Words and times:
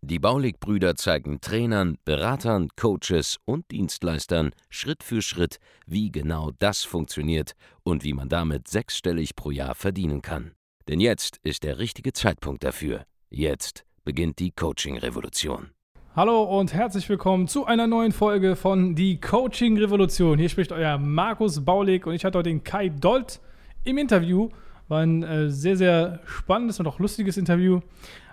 Die 0.00 0.18
Baulig-Brüder 0.18 0.96
zeigen 0.96 1.40
Trainern, 1.40 1.96
Beratern, 2.04 2.68
Coaches 2.76 3.38
und 3.44 3.70
Dienstleistern 3.70 4.50
Schritt 4.68 5.02
für 5.02 5.22
Schritt, 5.22 5.58
wie 5.86 6.10
genau 6.10 6.50
das 6.58 6.82
funktioniert 6.82 7.52
und 7.82 8.04
wie 8.04 8.12
man 8.12 8.28
damit 8.28 8.68
sechsstellig 8.68 9.34
pro 9.36 9.50
Jahr 9.50 9.74
verdienen 9.74 10.22
kann. 10.22 10.52
Denn 10.88 11.00
jetzt 11.00 11.38
ist 11.42 11.62
der 11.62 11.78
richtige 11.78 12.12
Zeitpunkt 12.12 12.64
dafür. 12.64 13.04
Jetzt 13.30 13.84
beginnt 14.04 14.38
die 14.38 14.50
Coaching-Revolution. 14.50 15.70
Hallo 16.14 16.42
und 16.42 16.74
herzlich 16.74 17.08
willkommen 17.08 17.48
zu 17.48 17.64
einer 17.64 17.86
neuen 17.86 18.12
Folge 18.12 18.54
von 18.54 18.94
Die 18.94 19.18
Coaching 19.18 19.78
Revolution. 19.78 20.38
Hier 20.38 20.50
spricht 20.50 20.70
euer 20.70 20.98
Markus 20.98 21.64
Baulig 21.64 22.06
und 22.06 22.12
ich 22.14 22.26
hatte 22.26 22.36
heute 22.36 22.50
den 22.50 22.62
Kai 22.62 22.90
Dolt 22.90 23.40
im 23.84 23.96
Interview. 23.96 24.50
War 24.88 25.00
ein 25.00 25.22
äh, 25.22 25.48
sehr, 25.48 25.78
sehr 25.78 26.20
spannendes 26.26 26.78
und 26.80 26.86
auch 26.86 26.98
lustiges 26.98 27.38
Interview. 27.38 27.80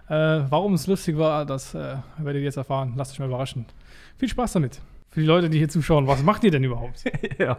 Äh, 0.10 0.42
warum 0.50 0.74
es 0.74 0.88
lustig 0.88 1.18
war, 1.18 1.46
das 1.46 1.76
äh, 1.76 1.98
werdet 2.18 2.42
ihr 2.42 2.46
jetzt 2.46 2.58
erfahren. 2.58 2.94
Lasst 2.96 3.14
euch 3.14 3.20
mal 3.20 3.28
überraschen. 3.28 3.66
Viel 4.18 4.30
Spaß 4.30 4.54
damit 4.54 4.82
für 5.10 5.22
die 5.22 5.26
Leute, 5.26 5.50
die 5.50 5.58
hier 5.58 5.70
zuschauen, 5.70 6.06
was 6.06 6.22
macht 6.24 6.44
ihr 6.44 6.52
denn 6.52 6.64
überhaupt? 6.64 7.04
ja, 7.40 7.58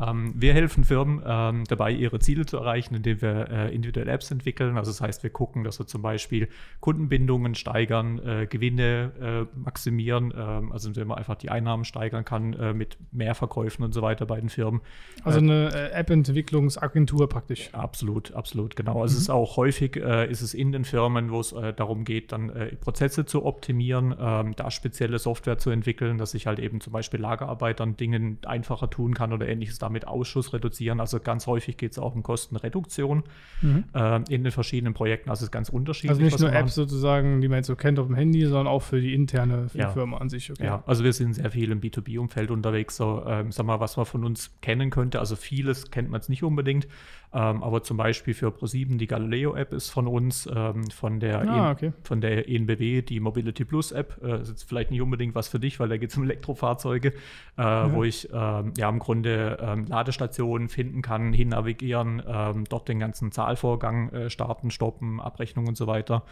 ähm, 0.00 0.34
wir 0.36 0.52
helfen 0.52 0.84
Firmen 0.84 1.22
ähm, 1.26 1.64
dabei, 1.66 1.92
ihre 1.92 2.18
Ziele 2.18 2.44
zu 2.44 2.58
erreichen, 2.58 2.94
indem 2.94 3.22
wir 3.22 3.48
äh, 3.50 3.74
individuelle 3.74 4.12
Apps 4.12 4.30
entwickeln. 4.30 4.76
Also 4.76 4.90
das 4.90 5.00
heißt, 5.00 5.22
wir 5.22 5.30
gucken, 5.30 5.64
dass 5.64 5.78
wir 5.78 5.86
zum 5.86 6.02
Beispiel 6.02 6.48
Kundenbindungen 6.80 7.54
steigern, 7.54 8.18
äh, 8.18 8.46
Gewinne 8.46 9.48
äh, 9.54 9.58
maximieren, 9.58 10.34
ähm, 10.36 10.72
also 10.72 10.88
indem 10.88 11.08
man 11.08 11.18
einfach 11.18 11.36
die 11.36 11.50
Einnahmen 11.50 11.84
steigern 11.84 12.24
kann 12.24 12.52
äh, 12.52 12.74
mit 12.74 12.98
mehr 13.12 13.34
Verkäufen 13.34 13.82
und 13.82 13.94
so 13.94 14.02
weiter 14.02 14.26
bei 14.26 14.38
den 14.38 14.50
Firmen. 14.50 14.82
Also 15.24 15.38
äh, 15.38 15.42
eine 15.42 15.74
äh, 15.74 15.90
App-Entwicklungsagentur 15.92 17.28
praktisch. 17.30 17.70
Absolut, 17.72 18.32
absolut, 18.32 18.76
genau. 18.76 19.00
Also 19.00 19.14
mhm. 19.14 19.16
es 19.16 19.22
ist 19.22 19.30
auch 19.30 19.56
häufig, 19.56 19.96
ist 19.96 20.42
es 20.42 20.54
in 20.54 20.72
den 20.72 20.84
Firmen, 20.84 21.30
wo 21.30 21.40
es 21.40 21.54
darum 21.76 22.04
geht, 22.04 22.32
dann 22.32 22.52
Prozesse 22.80 23.24
zu 23.24 23.44
optimieren, 23.44 24.14
ähm, 24.18 24.54
da 24.56 24.70
spezielle 24.70 25.18
Software 25.18 25.58
zu 25.58 25.70
entwickeln, 25.70 26.18
dass 26.18 26.34
ich 26.34 26.46
halt 26.46 26.58
eben 26.58 26.80
zum 26.80 26.89
zum 26.90 26.94
Beispiel 26.94 27.20
Lagerarbeitern 27.20 27.96
Dinge 27.96 28.36
einfacher 28.44 28.90
tun 28.90 29.14
kann 29.14 29.32
oder 29.32 29.48
ähnliches, 29.48 29.78
damit 29.78 30.08
Ausschuss 30.08 30.52
reduzieren. 30.52 30.98
Also 30.98 31.20
ganz 31.20 31.46
häufig 31.46 31.76
geht 31.76 31.92
es 31.92 32.00
auch 32.00 32.16
um 32.16 32.24
Kostenreduktion 32.24 33.22
mhm. 33.62 33.84
äh, 33.94 34.16
in 34.28 34.42
den 34.42 34.50
verschiedenen 34.50 34.92
Projekten. 34.92 35.30
Also 35.30 35.42
es 35.42 35.44
ist 35.44 35.52
ganz 35.52 35.68
unterschiedlich. 35.68 36.10
Also 36.10 36.22
nicht 36.22 36.40
nur 36.40 36.52
Apps 36.52 36.74
sozusagen, 36.74 37.40
die 37.40 37.46
man 37.46 37.58
jetzt 37.58 37.68
so 37.68 37.76
kennt 37.76 38.00
auf 38.00 38.08
dem 38.08 38.16
Handy, 38.16 38.44
sondern 38.44 38.66
auch 38.66 38.82
für 38.82 39.00
die 39.00 39.14
interne 39.14 39.68
für 39.68 39.78
ja. 39.78 39.86
die 39.86 39.92
Firma 39.92 40.18
an 40.18 40.28
sich. 40.28 40.50
Okay. 40.50 40.64
Ja, 40.64 40.82
also 40.84 41.04
wir 41.04 41.12
sind 41.12 41.34
sehr 41.34 41.52
viel 41.52 41.70
im 41.70 41.80
B2B-Umfeld 41.80 42.50
unterwegs. 42.50 42.96
So, 42.96 43.22
ähm, 43.24 43.52
sag 43.52 43.66
mal, 43.66 43.78
was 43.78 43.96
man 43.96 44.04
von 44.04 44.24
uns 44.24 44.50
kennen 44.60 44.90
könnte. 44.90 45.20
Also 45.20 45.36
vieles 45.36 45.92
kennt 45.92 46.10
man 46.10 46.18
jetzt 46.18 46.28
nicht 46.28 46.42
unbedingt. 46.42 46.88
Ähm, 47.32 47.62
aber 47.62 47.82
zum 47.82 47.96
Beispiel 47.96 48.34
für 48.34 48.50
ProSieben 48.50 48.98
die 48.98 49.06
Galileo-App 49.06 49.72
ist 49.72 49.90
von 49.90 50.08
uns, 50.08 50.48
ähm, 50.52 50.90
von, 50.90 51.20
der 51.20 51.48
ah, 51.48 51.68
e 51.68 51.72
okay. 51.72 51.92
von 52.02 52.20
der 52.20 52.48
ENBW 52.48 53.02
die 53.02 53.20
Mobility 53.20 53.64
Plus-App. 53.64 54.20
Äh, 54.22 54.40
ist 54.40 54.48
jetzt 54.48 54.64
vielleicht 54.64 54.90
nicht 54.90 55.00
unbedingt 55.00 55.34
was 55.36 55.46
für 55.46 55.60
dich, 55.60 55.78
weil 55.78 55.88
da 55.88 55.96
geht 55.96 56.10
es 56.10 56.16
um 56.16 56.24
Elektrofahrzeuge, 56.24 57.08
äh, 57.56 57.62
ja. 57.62 57.92
wo 57.92 58.02
ich 58.02 58.28
ähm, 58.32 58.72
ja 58.76 58.88
im 58.88 58.98
Grunde 58.98 59.58
ähm, 59.60 59.86
Ladestationen 59.86 60.68
finden 60.68 61.02
kann, 61.02 61.32
hin 61.32 61.50
navigieren, 61.50 62.20
ähm, 62.26 62.64
dort 62.68 62.88
den 62.88 62.98
ganzen 62.98 63.30
Zahlvorgang 63.30 64.10
äh, 64.10 64.30
starten, 64.30 64.70
stoppen, 64.72 65.20
Abrechnung 65.20 65.68
und 65.68 65.76
so 65.76 65.86
weiter 65.86 66.24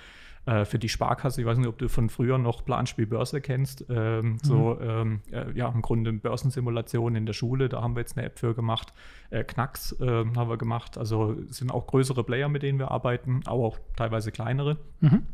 äh, 0.48 0.64
für 0.64 0.78
die 0.78 0.88
Sparkasse. 0.88 1.40
Ich 1.40 1.46
weiß 1.46 1.58
nicht, 1.58 1.68
ob 1.68 1.78
du 1.78 1.88
von 1.88 2.08
früher 2.08 2.38
noch 2.38 2.64
Planspiel 2.64 3.06
Börse 3.06 3.40
kennst. 3.40 3.84
Ähm, 3.90 4.32
mhm. 4.32 4.38
So, 4.42 4.78
ähm, 4.80 5.20
äh, 5.30 5.52
ja, 5.52 5.68
im 5.68 5.82
Grunde 5.82 6.12
Börsensimulation 6.12 7.16
in 7.16 7.26
der 7.26 7.34
Schule. 7.34 7.68
Da 7.68 7.82
haben 7.82 7.94
wir 7.94 8.00
jetzt 8.00 8.16
eine 8.16 8.26
App 8.26 8.38
für 8.38 8.54
gemacht. 8.54 8.92
Äh, 9.30 9.44
Knacks 9.44 9.92
äh, 10.00 10.06
haben 10.06 10.48
wir 10.48 10.56
gemacht. 10.56 10.87
Also 10.96 11.36
sind 11.48 11.70
auch 11.70 11.86
größere 11.86 12.24
Player, 12.24 12.48
mit 12.48 12.62
denen 12.62 12.78
wir 12.78 12.90
arbeiten, 12.90 13.40
aber 13.44 13.64
auch 13.64 13.78
teilweise 13.96 14.32
kleinere. 14.32 14.78
Mhm. 15.00 15.24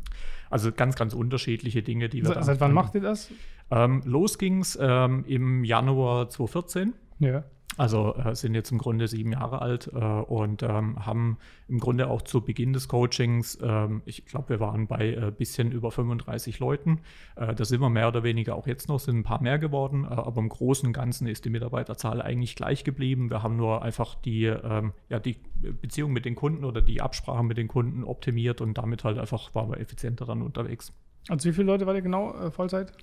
Also 0.49 0.71
ganz, 0.71 0.95
ganz 0.95 1.13
unterschiedliche 1.13 1.83
Dinge, 1.83 2.09
die 2.09 2.23
wir 2.23 2.33
Seit, 2.33 2.45
seit 2.45 2.59
wann 2.59 2.73
macht 2.73 2.95
ihr 2.95 3.01
das? 3.01 3.29
Ähm, 3.71 4.01
los 4.05 4.37
ging 4.37 4.61
es 4.61 4.77
ähm, 4.81 5.23
im 5.27 5.63
Januar 5.63 6.29
2014. 6.29 6.93
Ja. 7.19 7.43
Also 7.77 8.15
äh, 8.15 8.35
sind 8.35 8.55
jetzt 8.55 8.71
im 8.71 8.77
Grunde 8.77 9.07
sieben 9.07 9.33
Jahre 9.33 9.61
alt 9.61 9.91
äh, 9.93 9.97
und 9.97 10.63
ähm, 10.63 11.05
haben 11.05 11.37
im 11.67 11.79
Grunde 11.79 12.09
auch 12.09 12.21
zu 12.21 12.41
Beginn 12.41 12.71
des 12.71 12.87
Coachings, 12.87 13.57
ähm, 13.61 14.01
ich 14.05 14.25
glaube, 14.25 14.49
wir 14.49 14.59
waren 14.59 14.87
bei 14.87 15.13
äh, 15.13 15.31
bisschen 15.31 15.71
über 15.71 15.91
35 15.91 16.59
Leuten. 16.59 17.01
Äh, 17.35 17.53
da 17.53 17.65
sind 17.65 17.81
wir 17.81 17.89
mehr 17.89 18.07
oder 18.07 18.23
weniger 18.23 18.55
auch 18.55 18.67
jetzt 18.67 18.87
noch, 18.87 18.99
sind 18.99 19.17
ein 19.17 19.23
paar 19.23 19.41
mehr 19.41 19.59
geworden, 19.59 20.05
äh, 20.05 20.07
aber 20.07 20.39
im 20.39 20.49
Großen 20.49 20.87
und 20.87 20.93
Ganzen 20.93 21.27
ist 21.27 21.43
die 21.43 21.49
Mitarbeiterzahl 21.49 22.21
eigentlich 22.21 22.55
gleich 22.55 22.85
geblieben. 22.85 23.29
Wir 23.29 23.43
haben 23.43 23.57
nur 23.57 23.81
einfach 23.81 24.15
die, 24.15 24.45
ähm, 24.45 24.93
ja, 25.09 25.19
die 25.19 25.37
Beziehung 25.81 26.13
mit 26.13 26.23
den 26.23 26.35
Kunden 26.35 26.63
oder 26.63 26.81
die 26.81 27.01
Absprache 27.01 27.43
mit 27.43 27.57
den 27.57 27.67
Kunden 27.67 28.05
optimiert 28.05 28.61
und 28.61 28.77
damit 28.77 29.03
halt 29.03 29.17
einfach 29.17 29.53
waren 29.53 29.69
wir 29.69 29.79
effizienter 29.79 30.25
dann 30.25 30.41
unterwegs. 30.41 30.93
Also 31.27 31.49
wie 31.49 31.53
viele 31.53 31.67
Leute 31.67 31.85
war 31.85 31.95
ihr 31.95 32.01
genau 32.01 32.33
äh, 32.35 32.51
Vollzeit? 32.51 32.93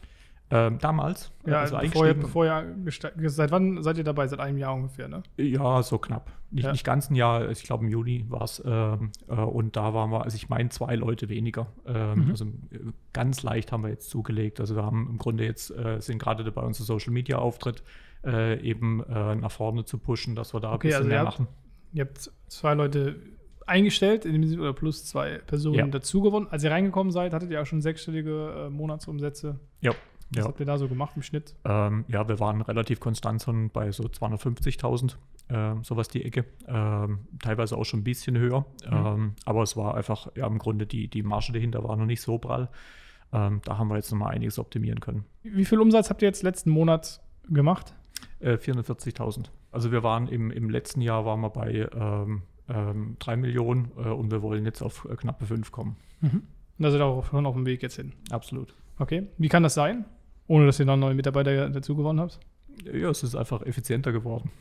Ähm, 0.54 0.78
damals. 0.80 1.32
Ja, 1.46 1.60
also 1.60 1.78
bevor 1.78 2.06
ihr, 2.06 2.12
bevor 2.12 2.44
ihr 2.44 3.30
seit 3.30 3.50
wann 3.50 3.82
seid 3.82 3.96
ihr 3.96 4.04
dabei? 4.04 4.26
Seit 4.26 4.38
einem 4.38 4.58
Jahr 4.58 4.74
ungefähr, 4.74 5.08
ne? 5.08 5.22
Ja, 5.38 5.82
so 5.82 5.96
knapp. 5.96 6.30
Nicht, 6.50 6.64
ja. 6.64 6.72
nicht 6.72 6.84
ganz 6.84 7.08
ein 7.08 7.14
Jahr, 7.14 7.48
ich 7.50 7.62
glaube 7.62 7.84
im 7.84 7.90
Juli 7.90 8.26
war 8.28 8.42
es. 8.42 8.62
Ähm, 8.62 9.12
äh, 9.28 9.34
und 9.34 9.76
da 9.76 9.94
waren 9.94 10.10
wir, 10.10 10.24
also 10.24 10.36
ich 10.36 10.50
meine, 10.50 10.68
zwei 10.68 10.94
Leute 10.94 11.30
weniger. 11.30 11.68
Ähm, 11.86 12.26
mhm. 12.26 12.30
Also 12.30 12.44
äh, 12.44 12.80
ganz 13.14 13.42
leicht 13.42 13.72
haben 13.72 13.82
wir 13.82 13.88
jetzt 13.88 14.10
zugelegt. 14.10 14.60
Also 14.60 14.76
wir 14.76 14.82
haben 14.82 15.08
im 15.08 15.16
Grunde 15.16 15.44
jetzt, 15.44 15.70
äh, 15.70 16.00
sind 16.00 16.18
gerade 16.18 16.44
dabei, 16.44 16.60
unser 16.60 16.84
Social 16.84 17.14
Media 17.14 17.38
Auftritt 17.38 17.82
äh, 18.22 18.60
eben 18.60 19.02
äh, 19.04 19.34
nach 19.34 19.52
vorne 19.52 19.86
zu 19.86 19.96
pushen, 19.96 20.34
dass 20.34 20.52
wir 20.52 20.60
da 20.60 20.74
okay, 20.74 20.74
ein 20.74 20.80
bisschen 20.80 20.96
also 20.96 21.08
mehr 21.08 21.20
habt, 21.20 21.38
machen. 21.38 21.48
Ihr 21.94 22.04
habt 22.04 22.30
zwei 22.48 22.74
Leute 22.74 23.16
eingestellt, 23.64 24.26
in 24.26 24.34
dem 24.34 24.44
Sinne, 24.44 24.60
oder 24.60 24.74
plus 24.74 25.06
zwei 25.06 25.38
Personen 25.38 25.78
ja. 25.78 25.86
dazu 25.86 26.20
gewonnen. 26.20 26.48
Als 26.50 26.62
ihr 26.62 26.70
reingekommen 26.70 27.10
seid, 27.10 27.32
hattet 27.32 27.50
ihr 27.50 27.62
auch 27.62 27.66
schon 27.66 27.80
sechsstellige 27.80 28.66
äh, 28.66 28.70
Monatsumsätze. 28.70 29.58
Ja. 29.80 29.92
Was 30.34 30.44
ja. 30.44 30.48
habt 30.48 30.60
ihr 30.60 30.66
da 30.66 30.78
so 30.78 30.88
gemacht 30.88 31.12
im 31.16 31.22
Schnitt? 31.22 31.54
Ähm, 31.64 32.04
ja, 32.08 32.26
wir 32.26 32.40
waren 32.40 32.62
relativ 32.62 33.00
konstant 33.00 33.40
so 33.40 33.52
bei 33.72 33.92
so 33.92 34.04
250.000, 34.04 35.16
äh, 35.48 35.82
sowas 35.82 36.08
die 36.08 36.24
Ecke. 36.24 36.46
Ähm, 36.66 37.26
teilweise 37.40 37.76
auch 37.76 37.84
schon 37.84 38.00
ein 38.00 38.04
bisschen 38.04 38.38
höher. 38.38 38.60
Mhm. 38.88 38.92
Ähm, 38.92 39.34
aber 39.44 39.62
es 39.62 39.76
war 39.76 39.94
einfach, 39.94 40.28
ja, 40.34 40.46
im 40.46 40.58
Grunde 40.58 40.86
die, 40.86 41.08
die 41.08 41.22
Marge 41.22 41.52
dahinter 41.52 41.84
war 41.84 41.96
noch 41.96 42.06
nicht 42.06 42.22
so 42.22 42.38
prall. 42.38 42.70
Ähm, 43.32 43.60
da 43.64 43.78
haben 43.78 43.88
wir 43.88 43.96
jetzt 43.96 44.10
nochmal 44.10 44.34
einiges 44.34 44.58
optimieren 44.58 45.00
können. 45.00 45.24
Wie 45.42 45.64
viel 45.64 45.80
Umsatz 45.80 46.10
habt 46.10 46.22
ihr 46.22 46.28
jetzt 46.28 46.42
letzten 46.42 46.70
Monat 46.70 47.20
gemacht? 47.48 47.94
Äh, 48.40 48.54
440.000. 48.54 49.46
Also 49.70 49.92
wir 49.92 50.02
waren 50.02 50.28
im, 50.28 50.50
im 50.50 50.70
letzten 50.70 51.00
Jahr 51.00 51.24
waren 51.24 51.40
wir 51.40 51.50
bei 51.50 51.88
ähm, 51.94 52.42
ähm, 52.68 53.16
3 53.18 53.36
Millionen 53.36 53.90
äh, 53.96 54.08
und 54.08 54.30
wir 54.30 54.42
wollen 54.42 54.64
jetzt 54.64 54.82
auf 54.82 55.06
äh, 55.10 55.16
knappe 55.16 55.46
5 55.46 55.72
kommen. 55.72 55.96
Mhm. 56.20 56.42
Da 56.78 56.90
sind 56.90 57.00
wir 57.00 57.06
auch 57.06 57.26
schon 57.26 57.46
auf 57.46 57.54
dem 57.54 57.66
Weg 57.66 57.82
jetzt 57.82 57.96
hin. 57.96 58.12
Absolut. 58.30 58.74
Okay. 58.98 59.28
Wie 59.38 59.48
kann 59.48 59.62
das 59.62 59.74
sein? 59.74 60.04
Ohne 60.46 60.66
dass 60.66 60.78
ihr 60.78 60.86
noch 60.86 60.96
neue 60.96 61.14
Mitarbeiter 61.14 61.68
dazu 61.70 61.96
gewonnen 61.96 62.20
habt? 62.20 62.38
Ja, 62.84 63.10
es 63.10 63.22
ist 63.22 63.34
einfach 63.34 63.62
effizienter 63.62 64.12
geworden. 64.12 64.50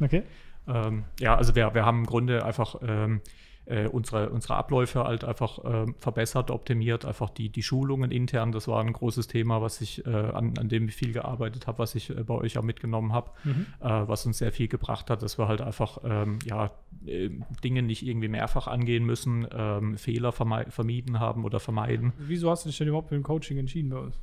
Okay. 0.00 0.22
ähm, 0.68 1.06
ja, 1.18 1.34
also 1.34 1.56
wir, 1.56 1.74
wir 1.74 1.84
haben 1.84 1.98
im 1.98 2.06
Grunde 2.06 2.44
einfach 2.44 2.76
ähm, 2.82 3.20
äh, 3.68 3.86
unsere, 3.86 4.30
unsere 4.30 4.56
Abläufe 4.56 5.04
halt 5.04 5.24
einfach 5.24 5.58
äh, 5.64 5.86
verbessert, 5.98 6.50
optimiert, 6.50 7.04
einfach 7.04 7.30
die, 7.30 7.50
die 7.50 7.62
Schulungen 7.62 8.10
intern, 8.10 8.52
das 8.52 8.66
war 8.66 8.80
ein 8.80 8.92
großes 8.92 9.26
Thema, 9.26 9.60
was 9.60 9.80
ich, 9.80 10.06
äh, 10.06 10.10
an, 10.10 10.54
an 10.58 10.68
dem 10.68 10.88
ich 10.88 10.94
viel 10.94 11.12
gearbeitet 11.12 11.66
habe, 11.66 11.78
was 11.78 11.94
ich 11.94 12.10
äh, 12.10 12.24
bei 12.24 12.34
euch 12.34 12.56
auch 12.58 12.62
mitgenommen 12.62 13.12
habe, 13.12 13.30
mhm. 13.44 13.66
Äh, 13.80 14.08
was 14.08 14.24
uns 14.24 14.38
sehr 14.38 14.52
viel 14.52 14.68
gebracht 14.68 15.10
hat, 15.10 15.22
dass 15.22 15.38
wir 15.38 15.48
halt 15.48 15.60
einfach 15.60 15.98
ähm, 16.04 16.38
ja, 16.46 16.70
äh, 17.06 17.30
Dinge 17.62 17.82
nicht 17.82 18.06
irgendwie 18.06 18.28
mehrfach 18.28 18.66
angehen 18.66 19.04
müssen, 19.04 19.46
ähm, 19.52 19.98
Fehler 19.98 20.32
vermieden 20.32 21.20
haben 21.20 21.44
oder 21.44 21.60
vermeiden. 21.60 22.12
Wieso 22.18 22.50
hast 22.50 22.64
du 22.64 22.70
dich 22.70 22.78
denn 22.78 22.88
überhaupt 22.88 23.10
für 23.10 23.16
ein 23.16 23.22
Coaching 23.22 23.58
entschieden 23.58 23.90
bei 23.90 23.98
uns? 23.98 24.18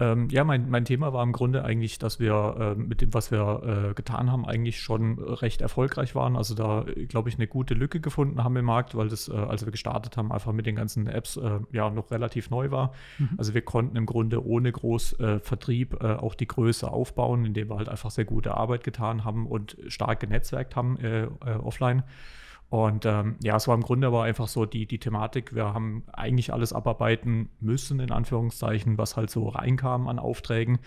Ähm, 0.00 0.28
ja, 0.30 0.44
mein, 0.44 0.70
mein 0.70 0.84
Thema 0.84 1.12
war 1.12 1.22
im 1.22 1.32
Grunde 1.32 1.64
eigentlich, 1.64 1.98
dass 1.98 2.20
wir 2.20 2.76
äh, 2.76 2.80
mit 2.80 3.00
dem, 3.00 3.12
was 3.14 3.30
wir 3.30 3.90
äh, 3.90 3.94
getan 3.94 4.30
haben, 4.30 4.46
eigentlich 4.46 4.80
schon 4.80 5.18
recht 5.18 5.60
erfolgreich 5.60 6.14
waren. 6.14 6.36
Also 6.36 6.54
da, 6.54 6.84
glaube 7.08 7.28
ich, 7.28 7.36
eine 7.36 7.48
gute 7.48 7.74
Lücke 7.74 8.00
gefunden 8.00 8.44
haben 8.44 8.56
im 8.56 8.64
Markt, 8.64 8.94
weil 8.94 9.08
das, 9.08 9.28
äh, 9.28 9.32
als 9.32 9.64
wir 9.64 9.72
gestartet 9.72 10.16
haben, 10.16 10.30
einfach 10.30 10.52
mit 10.52 10.66
den 10.66 10.76
ganzen 10.76 11.08
Apps 11.08 11.36
äh, 11.36 11.60
ja 11.72 11.90
noch 11.90 12.10
relativ 12.10 12.50
neu 12.50 12.70
war. 12.70 12.92
Mhm. 13.18 13.30
Also 13.38 13.54
wir 13.54 13.62
konnten 13.62 13.96
im 13.96 14.06
Grunde 14.06 14.44
ohne 14.44 14.70
groß 14.70 15.18
äh, 15.18 15.40
Vertrieb 15.40 16.02
äh, 16.02 16.14
auch 16.14 16.34
die 16.34 16.46
Größe 16.46 16.90
aufbauen, 16.90 17.44
indem 17.44 17.70
wir 17.70 17.76
halt 17.76 17.88
einfach 17.88 18.10
sehr 18.10 18.24
gute 18.24 18.54
Arbeit 18.54 18.84
getan 18.84 19.24
haben 19.24 19.46
und 19.46 19.76
stark 19.88 20.20
genetzwerkt 20.20 20.76
haben 20.76 20.98
offline. 21.62 22.02
Und 22.70 23.06
ähm, 23.06 23.36
ja, 23.42 23.56
es 23.56 23.66
war 23.66 23.74
im 23.74 23.82
Grunde 23.82 24.08
aber 24.08 24.24
einfach 24.24 24.46
so 24.46 24.66
die, 24.66 24.86
die 24.86 24.98
Thematik, 24.98 25.54
wir 25.54 25.72
haben 25.72 26.02
eigentlich 26.12 26.52
alles 26.52 26.72
abarbeiten 26.72 27.48
müssen, 27.60 27.98
in 27.98 28.12
Anführungszeichen, 28.12 28.98
was 28.98 29.16
halt 29.16 29.30
so 29.30 29.48
reinkam 29.48 30.06
an 30.06 30.18
Aufträgen. 30.18 30.78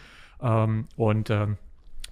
Ähm, 0.41 0.87
und 0.95 1.31
ähm, 1.31 1.57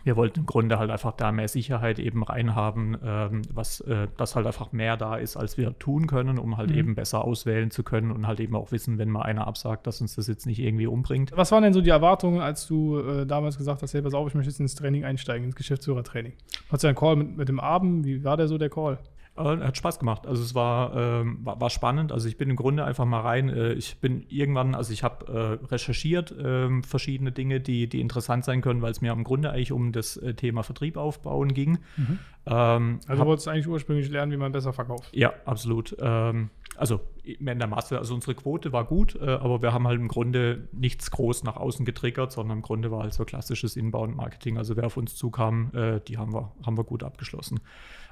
wir 0.03 0.15
wollten 0.15 0.39
im 0.39 0.45
Grunde 0.45 0.79
halt 0.79 0.89
einfach 0.89 1.11
da 1.11 1.31
mehr 1.31 1.47
Sicherheit 1.47 1.99
eben 1.99 2.23
reinhaben, 2.23 2.97
ähm, 3.03 3.41
was 3.53 3.81
äh, 3.81 4.07
das 4.17 4.35
halt 4.35 4.47
einfach 4.47 4.71
mehr 4.71 4.97
da 4.97 5.17
ist, 5.17 5.35
als 5.35 5.57
wir 5.57 5.77
tun 5.77 6.07
können, 6.07 6.39
um 6.39 6.57
halt 6.57 6.71
mhm. 6.71 6.77
eben 6.77 6.95
besser 6.95 7.23
auswählen 7.23 7.69
zu 7.69 7.83
können 7.83 8.11
und 8.11 8.25
halt 8.25 8.39
eben 8.39 8.55
auch 8.55 8.71
wissen, 8.71 8.97
wenn 8.97 9.09
mal 9.09 9.23
einer 9.23 9.45
absagt, 9.45 9.85
dass 9.87 10.01
uns 10.01 10.15
das 10.15 10.27
jetzt 10.27 10.45
nicht 10.45 10.59
irgendwie 10.59 10.87
umbringt. 10.87 11.31
Was 11.35 11.51
waren 11.51 11.63
denn 11.63 11.73
so 11.73 11.81
die 11.81 11.89
Erwartungen, 11.89 12.39
als 12.39 12.65
du 12.65 12.97
äh, 12.99 13.25
damals 13.25 13.57
gesagt 13.57 13.83
hast, 13.83 13.93
hey, 13.93 14.01
pass 14.01 14.13
auf, 14.13 14.27
ich 14.27 14.33
möchte 14.33 14.49
jetzt 14.49 14.59
ins 14.59 14.73
Training 14.73 15.03
einsteigen, 15.03 15.45
ins 15.45 15.55
Geschäftsführertraining? 15.55 16.33
Hast 16.71 16.83
du 16.83 16.87
einen 16.87 16.97
Call 16.97 17.17
mit, 17.17 17.37
mit 17.37 17.49
dem 17.49 17.59
Abend? 17.59 18.05
Wie 18.05 18.23
war 18.23 18.37
der 18.37 18.47
so, 18.47 18.57
der 18.57 18.69
Call? 18.69 18.99
Äh, 19.39 19.59
hat 19.59 19.77
Spaß 19.77 19.99
gemacht. 19.99 20.27
Also 20.27 20.43
es 20.43 20.53
war, 20.53 20.95
ähm, 20.95 21.39
war, 21.43 21.61
war, 21.61 21.69
spannend. 21.69 22.11
Also 22.11 22.27
ich 22.27 22.37
bin 22.37 22.49
im 22.49 22.55
Grunde 22.57 22.83
einfach 22.83 23.05
mal 23.05 23.21
rein. 23.21 23.47
Äh, 23.47 23.73
ich 23.73 23.99
bin 23.99 24.25
irgendwann, 24.27 24.75
also 24.75 24.91
ich 24.91 25.03
habe 25.03 25.59
äh, 25.61 25.65
recherchiert 25.67 26.31
äh, 26.31 26.81
verschiedene 26.81 27.31
Dinge, 27.31 27.61
die, 27.61 27.87
die 27.87 28.01
interessant 28.01 28.43
sein 28.43 28.61
können, 28.61 28.81
weil 28.81 28.91
es 28.91 28.99
mir 28.99 29.13
im 29.13 29.23
Grunde 29.23 29.51
eigentlich 29.51 29.71
um 29.71 29.93
das 29.93 30.17
äh, 30.17 30.33
Thema 30.33 30.63
Vertrieb 30.63 30.97
aufbauen 30.97 31.53
ging. 31.53 31.79
Mhm. 31.95 32.19
Ähm, 32.45 32.99
also 33.07 33.21
hab, 33.21 33.27
wolltest 33.27 33.47
du 33.47 33.51
eigentlich 33.51 33.67
ursprünglich 33.67 34.09
lernen, 34.09 34.31
wie 34.33 34.37
man 34.37 34.51
besser 34.51 34.73
verkauft? 34.73 35.09
Ja, 35.15 35.31
absolut. 35.45 35.95
Ähm, 35.99 36.49
also 36.75 36.99
in 37.23 37.45
der 37.45 37.67
Masse, 37.67 37.97
also 37.97 38.13
unsere 38.15 38.35
Quote 38.35 38.73
war 38.73 38.83
gut, 38.83 39.15
äh, 39.15 39.25
aber 39.25 39.61
wir 39.61 39.71
haben 39.71 39.87
halt 39.87 39.99
im 39.99 40.07
Grunde 40.09 40.67
nichts 40.73 41.11
groß 41.11 41.43
nach 41.43 41.55
außen 41.55 41.85
getriggert, 41.85 42.33
sondern 42.33 42.57
im 42.57 42.61
Grunde 42.61 42.91
war 42.91 43.03
halt 43.03 43.13
so 43.13 43.23
klassisches 43.23 43.77
Inbound-Marketing. 43.77 44.57
Also 44.57 44.75
wer 44.75 44.85
auf 44.85 44.97
uns 44.97 45.15
zukam, 45.15 45.71
die 46.07 46.17
haben 46.17 46.33
wir, 46.33 46.51
haben 46.65 46.77
wir 46.77 46.83
gut 46.83 47.03
abgeschlossen. 47.03 47.59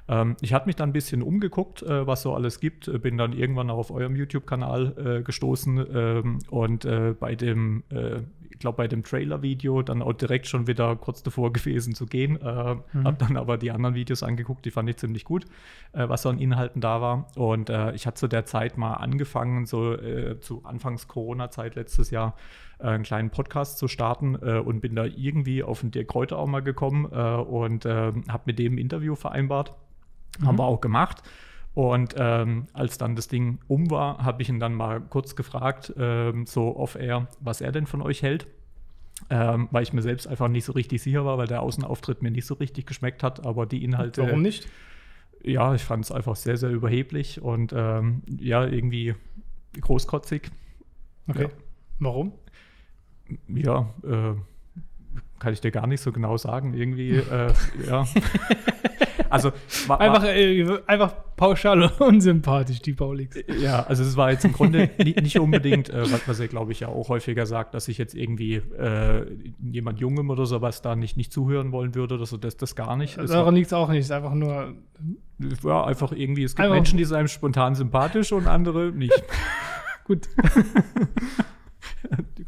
Ähm, 0.07 0.35
ich 0.41 0.53
hatte 0.53 0.67
mich 0.67 0.75
dann 0.75 0.89
ein 0.89 0.93
bisschen 0.93 1.21
umgeguckt, 1.21 1.83
äh, 1.83 2.07
was 2.07 2.21
so 2.21 2.33
alles 2.33 2.59
gibt, 2.59 2.87
äh, 2.87 2.97
bin 2.97 3.17
dann 3.17 3.33
irgendwann 3.33 3.69
auch 3.69 3.77
auf 3.77 3.91
eurem 3.91 4.15
YouTube-Kanal 4.15 5.19
äh, 5.19 5.23
gestoßen 5.23 5.85
ähm, 5.93 6.39
und 6.49 6.85
äh, 6.85 7.13
bei 7.19 7.35
dem, 7.35 7.83
äh, 7.89 8.21
ich 8.49 8.59
glaube, 8.59 8.77
bei 8.77 8.87
dem 8.87 9.03
Trailer-Video 9.03 9.81
dann 9.81 10.01
auch 10.01 10.13
direkt 10.13 10.47
schon 10.47 10.67
wieder 10.67 10.95
kurz 10.95 11.23
davor 11.23 11.51
gewesen 11.53 11.93
zu 11.93 12.05
gehen. 12.05 12.39
Äh, 12.41 12.75
mhm. 12.93 13.03
Habe 13.03 13.17
dann 13.17 13.37
aber 13.37 13.57
die 13.57 13.71
anderen 13.71 13.95
Videos 13.95 14.23
angeguckt, 14.23 14.65
die 14.65 14.71
fand 14.71 14.89
ich 14.89 14.97
ziemlich 14.97 15.25
gut, 15.25 15.45
was 15.93 16.21
so 16.21 16.29
an 16.29 16.39
Inhalten 16.39 16.81
da 16.81 17.01
war. 17.01 17.27
Und 17.35 17.69
ich 17.93 18.07
hatte 18.07 18.15
zu 18.15 18.27
der 18.27 18.45
Zeit 18.45 18.77
mal 18.77 18.95
angefangen, 18.95 19.65
so 19.65 19.95
zu 20.39 20.63
Anfangs 20.63 21.07
Corona-Zeit 21.07 21.75
letztes 21.75 22.11
Jahr, 22.11 22.35
einen 22.79 23.03
kleinen 23.03 23.29
Podcast 23.29 23.77
zu 23.77 23.87
starten 23.87 24.35
äh, 24.35 24.59
und 24.59 24.81
bin 24.81 24.95
da 24.95 25.05
irgendwie 25.05 25.63
auf 25.63 25.81
den 25.81 25.91
Dirk 25.91 26.09
Kräuter 26.09 26.37
auch 26.37 26.47
mal 26.47 26.61
gekommen 26.61 27.07
äh, 27.11 27.17
und 27.17 27.85
äh, 27.85 28.13
habe 28.29 28.43
mit 28.45 28.59
dem 28.59 28.75
ein 28.75 28.77
Interview 28.77 29.15
vereinbart. 29.15 29.73
Mhm. 30.39 30.47
Haben 30.47 30.59
wir 30.59 30.65
auch 30.65 30.81
gemacht. 30.81 31.23
Und 31.73 32.15
ähm, 32.17 32.65
als 32.73 32.97
dann 32.97 33.15
das 33.15 33.27
Ding 33.27 33.59
um 33.67 33.91
war, 33.91 34.17
habe 34.23 34.41
ich 34.41 34.49
ihn 34.49 34.59
dann 34.59 34.73
mal 34.73 34.99
kurz 34.99 35.35
gefragt, 35.35 35.93
ähm, 35.97 36.47
so 36.47 36.75
off-air, 36.75 37.27
was 37.39 37.61
er 37.61 37.71
denn 37.71 37.85
von 37.85 38.01
euch 38.01 38.23
hält. 38.23 38.47
Ähm, 39.29 39.67
weil 39.71 39.83
ich 39.83 39.93
mir 39.93 40.01
selbst 40.01 40.27
einfach 40.27 40.47
nicht 40.47 40.65
so 40.65 40.73
richtig 40.73 41.01
sicher 41.01 41.25
war, 41.25 41.37
weil 41.37 41.47
der 41.47 41.61
Außenauftritt 41.61 42.21
mir 42.21 42.31
nicht 42.31 42.45
so 42.45 42.55
richtig 42.55 42.85
geschmeckt 42.85 43.23
hat, 43.23 43.45
aber 43.45 43.65
die 43.65 43.83
Inhalte. 43.83 44.23
Warum 44.23 44.41
nicht? 44.41 44.67
Ja, 45.43 45.73
ich 45.75 45.83
fand 45.83 46.05
es 46.05 46.11
einfach 46.11 46.35
sehr, 46.35 46.57
sehr 46.57 46.69
überheblich 46.69 47.41
und 47.41 47.73
ähm, 47.75 48.21
ja, 48.39 48.65
irgendwie 48.65 49.15
großkotzig. 49.79 50.49
Okay. 51.27 51.43
Ja. 51.43 51.49
Warum? 51.99 52.33
Ja, 53.47 53.93
äh, 54.03 54.33
kann 55.39 55.53
ich 55.53 55.61
dir 55.61 55.71
gar 55.71 55.87
nicht 55.87 56.01
so 56.01 56.11
genau 56.11 56.37
sagen. 56.37 56.73
Irgendwie, 56.73 57.17
äh, 57.17 57.53
ja. 57.87 58.05
Also 59.29 59.51
war, 59.87 59.99
einfach, 60.01 60.23
äh, 60.23 60.79
einfach 60.87 61.13
pauschal 61.35 61.83
unsympathisch, 61.99 62.81
die 62.81 62.93
Paulix. 62.93 63.37
Ja, 63.59 63.83
also 63.83 64.03
es 64.03 64.17
war 64.17 64.31
jetzt 64.31 64.45
im 64.45 64.53
Grunde 64.53 64.89
nicht 64.97 65.39
unbedingt, 65.39 65.89
äh, 65.89 66.03
was, 66.25 66.39
er, 66.39 66.47
glaube 66.47 66.71
ich, 66.71 66.81
ja 66.81 66.87
auch 66.89 67.09
häufiger 67.09 67.45
sagt, 67.45 67.73
dass 67.73 67.87
ich 67.87 67.97
jetzt 67.97 68.15
irgendwie 68.15 68.55
äh, 68.55 69.25
jemand 69.61 69.99
Jungem 69.99 70.29
oder 70.29 70.45
sowas 70.45 70.81
da 70.81 70.95
nicht, 70.95 71.17
nicht 71.17 71.31
zuhören 71.31 71.71
wollen 71.71 71.95
würde 71.95 72.15
oder 72.15 72.25
so, 72.25 72.37
das, 72.37 72.57
das 72.57 72.75
gar 72.75 72.95
nicht. 72.95 73.17
Daran 73.17 73.55
liegt 73.55 73.67
es 73.67 73.73
auch 73.73 73.89
nicht, 73.89 73.99
es 73.99 74.05
ist 74.05 74.11
einfach 74.11 74.33
nur. 74.33 74.73
Ja, 75.63 75.85
einfach 75.85 76.11
irgendwie, 76.11 76.43
es 76.43 76.55
gibt 76.55 76.65
einfach 76.65 76.75
Menschen, 76.75 76.97
die 76.97 77.05
sind 77.05 77.15
einem 77.15 77.27
spontan 77.27 77.75
sympathisch 77.75 78.31
und 78.31 78.47
andere 78.47 78.91
nicht. 78.91 79.23
Gut. 80.05 80.27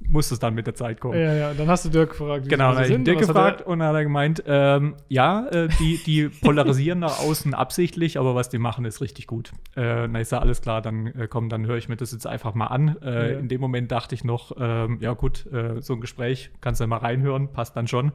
muss 0.10 0.32
es 0.32 0.40
dann 0.40 0.56
mit 0.56 0.68
der 0.68 0.76
Zeit 0.76 1.00
kommen. 1.00 1.20
Ja, 1.20 1.34
ja, 1.34 1.54
dann 1.54 1.68
hast 1.68 1.86
du 1.86 1.90
Dirk 1.90 2.12
gefragt. 2.12 2.46
Wie 2.46 2.50
genau, 2.50 2.74
dann 2.74 2.84
habe 2.84 2.94
ich 2.94 3.04
Dirk 3.04 3.20
gefragt 3.20 3.62
und 3.62 3.80
dann 3.80 3.90
hat 3.90 3.96
er 3.96 4.04
gemeint, 4.04 4.44
ähm, 4.48 4.96
ja, 5.08 5.48
äh, 5.48 5.70
die, 5.80 6.02
die 6.06 6.30
polarisieren 6.42 7.00
nach 7.00 7.20
außen 7.20 7.54
absichtlich, 7.54 8.18
aber 8.18 8.36
was 8.36 8.50
die 8.50 8.58
machen, 8.58 8.86
ist 8.86 9.02
richtig 9.02 9.28
gut. 9.28 9.52
Äh, 9.76 10.08
na, 10.08 10.20
ist 10.20 10.32
ja 10.32 10.40
alles 10.40 10.62
klar, 10.62 10.82
dann 10.82 11.08
äh, 11.08 11.28
komm, 11.30 11.50
dann 11.50 11.66
höre 11.66 11.78
ich 11.78 11.90
mir 11.90 11.96
das 11.96 12.12
jetzt 12.12 12.28
einfach 12.28 12.54
mal 12.54 12.68
an. 12.68 12.98
Äh, 13.02 13.34
ja. 13.34 13.40
In 13.40 13.48
dem 13.48 13.62
Moment 13.62 13.92
dachte 13.92 14.16
ich 14.16 14.24
noch, 14.24 14.52
ähm, 14.60 14.98
ja 15.02 15.14
gut, 15.14 15.46
äh, 15.52 15.82
so 15.82 15.94
ein 15.94 16.02
Gespräch, 16.02 16.52
kannst 16.62 16.80
du 16.80 16.84
ja 16.84 16.88
mal 16.88 16.98
reinhören, 16.98 17.52
passt 17.52 17.76
dann 17.76 17.88
schon. 17.88 18.12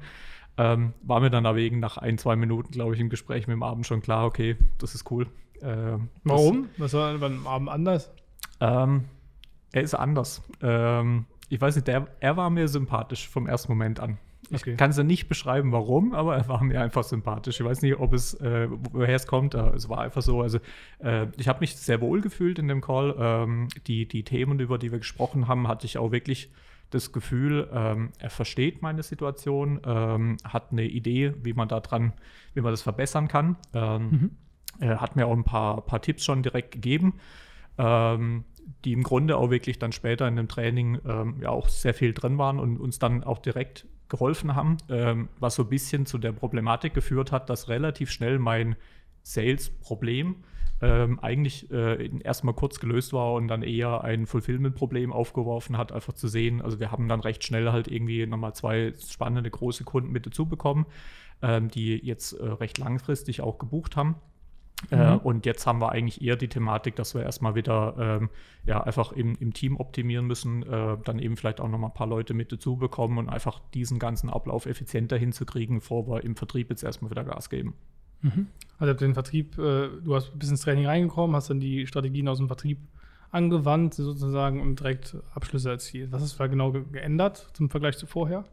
Ähm, 0.56 0.93
war 1.02 1.20
mir 1.20 1.31
dann 1.31 1.46
aber 1.46 1.56
wegen 1.56 1.81
nach 1.81 1.99
ein, 1.99 2.19
zwei 2.19 2.37
Minuten, 2.37 2.73
glaube 2.73 2.94
ich, 2.94 3.00
im 3.00 3.08
Gespräch 3.08 3.46
mit 3.46 3.55
dem 3.55 3.62
Abend 3.62 3.87
schon 3.87 4.02
klar, 4.02 4.25
okay, 4.25 4.56
das 4.79 4.94
ist 4.94 5.11
cool. 5.11 5.26
Äh, 5.61 5.99
Warum? 6.23 6.69
Das, 6.79 6.93
was 6.93 6.94
war 6.94 7.19
beim 7.19 7.46
Abend 7.46 7.69
anders? 7.69 8.12
Ähm, 8.61 9.05
er 9.73 9.82
ist 9.82 9.94
anders. 9.94 10.43
Ähm, 10.62 11.26
ich 11.49 11.61
weiß 11.61 11.76
nicht, 11.76 11.88
der, 11.88 12.08
er 12.20 12.37
war 12.37 12.50
mir 12.50 12.69
sympathisch 12.69 13.29
vom 13.29 13.46
ersten 13.46 13.73
Moment 13.73 14.00
an. 14.00 14.19
Ich 14.50 14.62
okay. 14.62 14.76
kann 14.76 14.91
es 14.91 14.96
ja 14.96 15.05
nicht 15.05 15.29
beschreiben, 15.29 15.73
warum, 15.73 16.12
aber 16.12 16.37
er 16.37 16.49
war 16.49 16.62
mir 16.62 16.81
einfach 16.81 17.05
sympathisch. 17.05 17.61
Ich 17.61 17.67
weiß 17.67 17.82
nicht, 17.82 17.99
ob 17.99 18.12
es, 18.12 18.35
äh, 18.35 18.69
woher 18.93 19.14
es 19.14 19.26
kommt, 19.26 19.55
aber 19.55 19.75
es 19.75 19.88
war 19.88 20.00
einfach 20.00 20.23
so. 20.23 20.43
Also, 20.43 20.58
äh, 20.99 21.29
ich 21.37 21.49
habe 21.49 21.61
mich 21.61 21.76
sehr 21.76 22.00
wohl 22.00 22.20
gefühlt 22.20 22.58
in 22.58 22.69
dem 22.69 22.81
Call. 22.81 23.14
Ähm, 23.19 23.69
die, 23.87 24.06
die 24.06 24.23
Themen, 24.23 24.61
über 24.61 24.79
die 24.79 24.93
wir 24.93 24.99
gesprochen 24.99 25.49
haben, 25.49 25.67
hatte 25.67 25.87
ich 25.87 25.96
auch 25.99 26.12
wirklich 26.12 26.50
das 26.91 27.12
Gefühl, 27.12 27.69
ähm, 27.73 28.11
er 28.19 28.31
versteht 28.31 28.82
meine 28.82 29.02
Situation, 29.02 29.81
ähm, 29.85 30.37
hat 30.44 30.70
eine 30.70 30.85
Idee, 30.85 31.35
wie 31.43 31.55
man 31.55 31.69
da 31.69 31.81
dran, 31.81 32.12
wie 32.52 32.61
man 32.61 32.73
das 32.73 32.82
verbessern 32.82 33.29
kann. 33.29 33.56
Ähm, 33.73 34.11
mhm. 34.11 34.31
Er 34.79 35.00
hat 35.00 35.17
mir 35.17 35.26
auch 35.26 35.32
ein 35.32 35.44
paar, 35.44 35.81
paar 35.82 36.02
Tipps 36.02 36.25
schon 36.25 36.43
direkt 36.43 36.73
gegeben. 36.73 37.14
Ähm, 37.79 38.44
die 38.85 38.93
im 38.93 39.03
Grunde 39.03 39.37
auch 39.37 39.51
wirklich 39.51 39.79
dann 39.79 39.93
später 39.93 40.27
in 40.29 40.37
dem 40.37 40.49
Training 40.49 41.01
ähm, 41.07 41.37
ja 41.43 41.51
auch 41.51 41.69
sehr 41.69 41.95
viel 41.95 42.13
drin 42.13 42.39
waren 42.39 42.59
und 42.59 42.79
uns 42.79 42.99
dann 42.99 43.25
auch 43.25 43.39
direkt 43.39 43.87
geholfen 44.09 44.55
haben, 44.55 44.77
ähm, 44.89 45.29
was 45.39 45.55
so 45.55 45.63
ein 45.63 45.69
bisschen 45.69 46.07
zu 46.07 46.19
der 46.19 46.33
Problematik 46.33 46.95
geführt 46.95 47.33
hat, 47.33 47.51
dass 47.51 47.69
relativ 47.69 48.11
schnell 48.11 48.39
mein 48.39 48.77
Sales-Problem 49.23 50.37
ähm, 50.83 51.19
eigentlich 51.21 51.71
äh, 51.71 52.11
erstmal 52.23 52.55
kurz 52.55 52.79
gelöst 52.79 53.13
war 53.13 53.33
und 53.33 53.49
dann 53.49 53.63
eher 53.63 54.05
ein 54.05 54.27
Fulfillment-Problem 54.27 55.13
aufgeworfen 55.13 55.79
hat, 55.79 55.93
einfach 55.93 56.13
zu 56.13 56.29
sehen. 56.29 56.61
Also 56.61 56.81
wir 56.81 56.91
haben 56.91 57.09
dann 57.09 57.21
recht 57.21 57.45
schnell 57.45 57.73
halt 57.73 57.89
irgendwie 57.89 58.27
nochmal 58.27 58.55
zwei 58.55 58.93
spannende 59.09 59.51
große 59.51 59.85
Kunden 59.85 60.13
mit 60.13 60.27
dazu 60.27 60.47
bekommen, 60.47 60.87
ähm, 61.43 61.71
die 61.71 61.97
jetzt 62.05 62.33
äh, 62.33 62.45
recht 62.45 62.79
langfristig 62.79 63.41
auch 63.41 63.59
gebucht 63.59 63.97
haben. 63.97 64.17
Äh, 64.91 64.97
mhm. 64.97 65.03
Äh, 65.03 65.17
und 65.17 65.47
jetzt 65.47 65.67
haben 65.67 65.81
wir 65.81 65.93
eigentlich 65.93 66.23
eher 66.23 66.37
die 66.37 66.49
Thematik, 66.49 66.97
dass 66.97 67.15
wir 67.15 67.23
erstmal 67.23 67.55
wieder 67.55 67.94
ähm, 67.99 68.31
ja, 68.67 68.82
einfach 68.82 69.13
im, 69.13 69.37
im 69.41 69.53
Team 69.53 69.77
optimieren 69.77 70.27
müssen, 70.27 70.63
äh, 70.63 70.97
dann 71.05 71.19
eben 71.19 71.37
vielleicht 71.37 71.61
auch 71.61 71.69
nochmal 71.69 71.91
ein 71.91 71.94
paar 71.94 72.06
Leute 72.06 72.35
mit 72.35 72.53
dazu 72.53 72.77
bekommen 72.77 73.19
und 73.19 73.29
einfach 73.29 73.61
diesen 73.75 73.99
ganzen 73.99 74.31
Ablauf 74.31 74.67
effizienter 74.67 75.17
hinzukriegen, 75.17 75.79
bevor 75.79 76.08
wir 76.08 76.25
im 76.25 76.37
Vertrieb 76.37 76.70
jetzt 76.70 76.82
erstmal 76.82 77.11
wieder 77.11 77.25
Gas 77.25 77.51
geben. 77.51 77.75
Mhm. 78.23 78.47
Also 78.79 78.94
den 78.94 79.15
Vertrieb, 79.15 79.58
äh, 79.58 79.89
du 80.03 80.15
hast 80.15 80.39
bis 80.39 80.51
ins 80.51 80.63
Training 80.63 80.87
reingekommen, 80.87 81.37
hast 81.37 81.51
dann 81.51 81.61
die 81.61 81.87
Strategien 81.87 82.29
aus 82.29 82.39
dem 82.39 82.47
Vertrieb 82.47 82.79
angewandt 83.31 83.94
sozusagen 83.94 84.61
und 84.61 84.81
direkt 84.81 85.17
Abschlüsse 85.35 85.70
erzielt. 85.70 86.13
Was 86.13 86.23
ist 86.23 86.39
da 86.39 86.47
genau 86.47 86.73
geändert 86.73 87.49
zum 87.53 87.69
Vergleich 87.69 87.99
zu 87.99 88.06
vorher? 88.06 88.44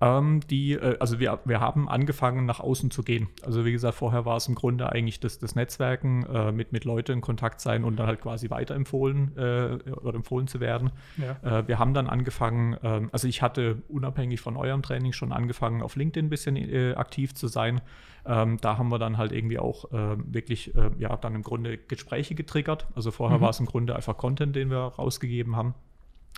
Ähm, 0.00 0.40
die, 0.50 0.72
äh, 0.72 0.98
also 0.98 1.20
wir, 1.20 1.38
wir 1.44 1.60
haben 1.60 1.88
angefangen, 1.88 2.46
nach 2.46 2.60
außen 2.60 2.90
zu 2.90 3.02
gehen. 3.02 3.28
Also 3.42 3.64
wie 3.64 3.72
gesagt, 3.72 3.94
vorher 3.94 4.24
war 4.24 4.36
es 4.36 4.48
im 4.48 4.54
Grunde 4.54 4.90
eigentlich 4.90 5.20
das, 5.20 5.38
das 5.38 5.54
Netzwerken, 5.54 6.24
äh, 6.24 6.52
mit, 6.52 6.72
mit 6.72 6.84
Leuten 6.84 7.12
in 7.12 7.20
Kontakt 7.20 7.60
sein 7.60 7.84
und 7.84 7.96
dann 7.96 8.06
halt 8.06 8.20
quasi 8.20 8.50
weiterempfohlen 8.50 9.36
äh, 9.36 9.90
oder 9.92 10.16
empfohlen 10.16 10.48
zu 10.48 10.60
werden. 10.60 10.90
Ja. 11.16 11.60
Äh, 11.60 11.68
wir 11.68 11.78
haben 11.78 11.94
dann 11.94 12.08
angefangen, 12.08 12.76
ähm, 12.82 13.08
also 13.12 13.28
ich 13.28 13.40
hatte 13.40 13.82
unabhängig 13.88 14.40
von 14.40 14.56
eurem 14.56 14.82
Training 14.82 15.12
schon 15.12 15.32
angefangen, 15.32 15.80
auf 15.80 15.94
LinkedIn 15.94 16.26
ein 16.26 16.30
bisschen 16.30 16.56
äh, 16.56 16.94
aktiv 16.94 17.34
zu 17.34 17.46
sein. 17.46 17.80
Ähm, 18.26 18.58
da 18.60 18.78
haben 18.78 18.90
wir 18.90 18.98
dann 18.98 19.16
halt 19.16 19.32
irgendwie 19.32 19.58
auch 19.58 19.92
äh, 19.92 20.16
wirklich, 20.26 20.72
ja, 20.98 21.16
dann 21.16 21.34
im 21.34 21.42
Grunde 21.42 21.76
Gespräche 21.76 22.34
getriggert. 22.34 22.86
Also 22.94 23.10
vorher 23.10 23.38
mhm. 23.38 23.42
war 23.42 23.50
es 23.50 23.60
im 23.60 23.66
Grunde 23.66 23.94
einfach 23.94 24.16
Content, 24.16 24.56
den 24.56 24.70
wir 24.70 24.78
rausgegeben 24.78 25.56
haben. 25.56 25.74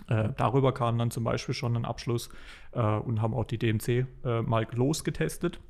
Äh, 0.08 0.30
darüber 0.36 0.72
kam 0.72 0.98
dann 0.98 1.10
zum 1.10 1.24
Beispiel 1.24 1.54
schon 1.54 1.76
ein 1.76 1.84
Abschluss 1.84 2.28
äh, 2.72 2.80
und 2.80 3.22
haben 3.22 3.34
auch 3.34 3.44
die 3.44 3.58
DMC 3.58 4.06
äh, 4.24 4.42
mal 4.42 4.66
losgetestet. 4.72 5.60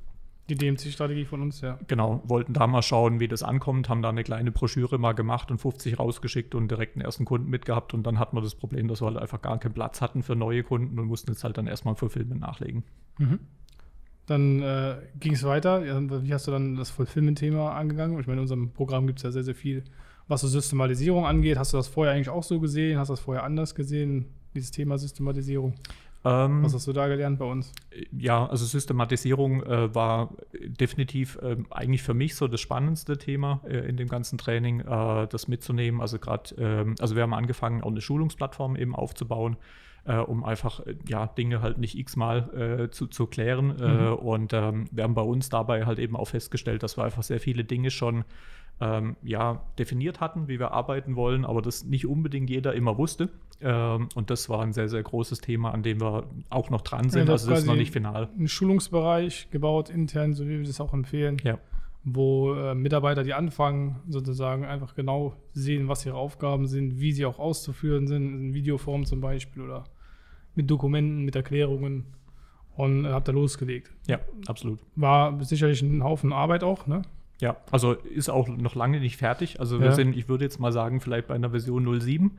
Die 0.49 0.55
DMC-Strategie 0.55 1.25
von 1.25 1.43
uns, 1.43 1.61
ja. 1.61 1.77
Genau, 1.89 2.23
wollten 2.25 2.53
da 2.53 2.69
mal 2.69 2.83
schauen, 2.83 3.19
wie 3.19 3.27
das 3.27 3.43
ankommt, 3.43 3.89
haben 3.89 4.01
da 4.01 4.11
eine 4.11 4.23
kleine 4.23 4.53
Broschüre 4.53 4.97
mal 4.97 5.13
gemacht 5.13 5.51
und 5.51 5.59
50 5.59 5.99
rausgeschickt 5.99 6.55
und 6.55 6.71
direkt 6.71 6.95
einen 6.95 7.05
ersten 7.05 7.25
Kunden 7.25 7.51
mitgehabt. 7.51 7.95
Und 7.95 8.05
dann 8.05 8.21
hatten 8.21 8.37
wir 8.37 8.43
das 8.43 8.55
Problem, 8.55 8.87
dass 8.87 9.03
wir 9.03 9.07
halt 9.07 9.17
einfach 9.17 9.43
gar 9.43 9.59
keinen 9.59 9.75
Platz 9.75 10.01
hatten 10.01 10.23
für 10.23 10.37
neue 10.37 10.63
Kunden 10.63 11.01
und 11.01 11.07
mussten 11.07 11.33
jetzt 11.33 11.43
halt 11.43 11.59
dann 11.59 11.67
erstmal 11.67 11.97
Fulfillment 11.97 12.41
nachlegen. 12.41 12.85
Mhm. 13.19 13.41
Dann 14.27 14.63
äh, 14.63 14.97
ging 15.19 15.33
es 15.33 15.43
weiter. 15.43 15.83
Wie 15.83 16.33
hast 16.33 16.47
du 16.47 16.53
dann 16.53 16.77
das 16.77 16.91
Fulfillment-Thema 16.91 17.73
angegangen? 17.73 18.19
Ich 18.21 18.27
meine, 18.27 18.39
in 18.39 18.43
unserem 18.43 18.71
Programm 18.73 19.09
gibt 19.09 19.19
es 19.19 19.25
ja 19.25 19.33
sehr, 19.33 19.45
sehr 19.45 19.55
viel 19.57 19.83
was 20.29 20.41
so 20.41 20.49
Systematisierung 20.49 21.25
angeht, 21.25 21.59
hast 21.59 21.73
du 21.73 21.77
das 21.77 21.89
vorher 21.89 22.15
eigentlich 22.15 22.31
auch 22.31 22.43
so 22.43 22.61
gesehen? 22.61 22.99
Hast 22.99 23.09
du 23.09 23.13
das 23.13 23.21
vorher 23.21 23.45
anders 23.45 23.75
gesehen, 23.75 24.27
dieses 24.55 24.71
Thema 24.71 24.99
Systematisierung? 24.99 25.75
Ähm, 26.27 26.65
Was 26.65 26.75
hast 26.75 26.89
du 26.89 26.93
da 26.93 27.07
gelernt 27.07 27.39
bei 27.39 27.45
uns? 27.45 27.73
Ja, 28.11 28.47
also 28.47 28.65
Systematisierung 28.65 29.63
äh, 29.63 29.95
war 29.95 30.35
definitiv 30.53 31.39
äh, 31.41 31.57
eigentlich 31.71 32.03
für 32.03 32.15
mich 32.15 32.35
so 32.35 32.49
das 32.49 32.61
spannendste 32.61 33.17
Thema 33.17 33.61
äh, 33.65 33.89
in 33.89 33.97
dem 33.97 34.09
ganzen 34.09 34.37
Training, 34.37 34.81
äh, 34.81 35.29
das 35.29 35.47
mitzunehmen. 35.47 36.01
Also 36.01 36.19
gerade, 36.19 36.55
ähm, 36.59 36.97
also 36.99 37.15
wir 37.15 37.23
haben 37.23 37.35
angefangen, 37.35 37.83
auch 37.83 37.91
eine 37.91 38.01
Schulungsplattform 38.01 38.75
eben 38.75 38.97
aufzubauen. 38.97 39.57
Äh, 40.05 40.19
um 40.19 40.45
einfach 40.45 40.87
äh, 40.87 40.95
ja, 41.09 41.27
Dinge 41.27 41.63
halt 41.63 41.79
nicht 41.79 41.99
x-mal 41.99 42.89
zu, 42.93 43.09
zu 43.09 43.27
klären. 43.27 43.77
Mhm. 43.77 44.15
und 44.15 44.53
ähm, 44.53 44.85
wir 44.93 45.03
haben 45.03 45.15
bei 45.15 45.23
uns 45.23 45.49
dabei 45.49 45.85
halt 45.85 45.99
eben 45.99 46.15
auch 46.17 46.29
festgestellt, 46.29 46.85
dass 46.85 46.97
wir 46.97 47.05
einfach 47.05 47.25
sehr 47.25 47.41
viele 47.41 47.65
Dinge 47.65 47.91
schon 47.91 48.25
ähm, 48.81 49.17
ja, 49.23 49.63
definiert 49.79 50.21
hatten, 50.21 50.49
wie 50.49 50.59
wir 50.59 50.73
arbeiten 50.73 51.17
wollen, 51.17 51.45
aber 51.45 51.63
das 51.63 51.85
nicht 51.85 52.07
unbedingt 52.07 52.51
jeder 52.51 52.75
immer 52.75 52.99
wusste. 52.99 53.31
Ähm, 53.61 54.09
und 54.15 54.29
das 54.29 54.49
war 54.49 54.63
ein 54.63 54.73
sehr, 54.73 54.89
sehr 54.89 55.03
großes 55.03 55.41
Thema, 55.41 55.73
an 55.73 55.83
dem 55.83 56.01
wir 56.01 56.25
auch 56.51 56.69
noch 56.69 56.83
dran 56.83 57.09
sind. 57.09 57.27
Ja, 57.27 57.33
also 57.33 57.49
das 57.49 57.61
ist 57.61 57.67
noch 57.67 57.77
nicht 57.77 57.93
final. 57.93 58.29
Ein 58.39 58.49
Schulungsbereich 58.49 59.49
gebaut 59.51 59.89
intern, 59.89 60.35
so 60.35 60.47
wie 60.47 60.59
wir 60.59 60.67
das 60.67 60.81
auch 60.81 60.93
empfehlen. 60.93 61.39
Ja. 61.43 61.59
Wo 62.05 62.55
äh, 62.55 62.75
Mitarbeiter, 62.75 63.25
die 63.25 63.35
anfangen, 63.35 63.97
sozusagen 64.09 64.65
einfach 64.65 64.95
genau 64.95 65.35
sehen, 65.53 65.89
was 65.89 66.05
ihre 66.05 66.17
Aufgaben 66.17 66.67
sind, 66.67 67.01
wie 67.01 67.13
sie 67.13 67.25
auch 67.25 67.39
auszuführen 67.39 68.07
sind, 68.07 68.29
in 68.29 68.55
Videoform 68.55 69.07
zum 69.07 69.21
Beispiel 69.21 69.63
oder 69.63 69.85
mit 70.55 70.71
Dokumenten, 70.71 71.25
mit 71.25 71.35
Erklärungen 71.35 72.05
und 72.77 73.07
äh, 73.07 73.09
habt 73.09 73.27
da 73.27 73.33
losgelegt. 73.33 73.91
Ja, 74.07 74.21
absolut. 74.47 74.81
War 74.95 75.43
sicherlich 75.43 75.81
ein 75.83 76.05
Haufen 76.05 76.33
Arbeit 76.33 76.63
auch, 76.63 76.87
ne? 76.87 77.03
Ja, 77.41 77.57
also 77.71 77.93
ist 77.93 78.31
auch 78.31 78.49
noch 78.49 78.75
lange 78.75 78.99
nicht 78.99 79.19
fertig. 79.19 79.61
Also 79.61 79.79
wir 79.79 79.89
ja. 79.89 79.93
sind, 79.93 80.17
ich 80.17 80.29
würde 80.29 80.45
jetzt 80.45 80.59
mal 80.59 80.73
sagen, 80.73 81.01
vielleicht 81.01 81.29
bei 81.29 81.35
einer 81.35 81.51
Version 81.51 82.01
07, 82.01 82.25
mhm. 82.25 82.33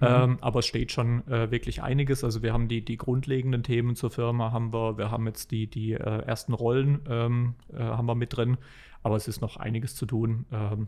ähm, 0.00 0.38
aber 0.40 0.60
es 0.60 0.66
steht 0.66 0.92
schon 0.92 1.26
äh, 1.26 1.50
wirklich 1.50 1.82
einiges. 1.82 2.22
Also 2.22 2.42
wir 2.42 2.52
haben 2.52 2.68
die, 2.68 2.84
die 2.84 2.96
grundlegenden 2.96 3.64
Themen 3.64 3.96
zur 3.96 4.10
Firma, 4.10 4.52
haben 4.52 4.72
wir, 4.72 4.96
wir 4.96 5.10
haben 5.10 5.26
jetzt 5.26 5.50
die, 5.50 5.66
die 5.66 5.94
äh, 5.94 5.98
ersten 5.98 6.52
Rollen 6.54 7.00
ähm, 7.08 7.54
äh, 7.72 7.82
haben 7.82 8.06
wir 8.06 8.14
mit 8.14 8.36
drin, 8.36 8.56
aber 9.02 9.16
es 9.16 9.26
ist 9.26 9.40
noch 9.40 9.56
einiges 9.56 9.96
zu 9.96 10.06
tun. 10.06 10.46
Ähm, 10.52 10.86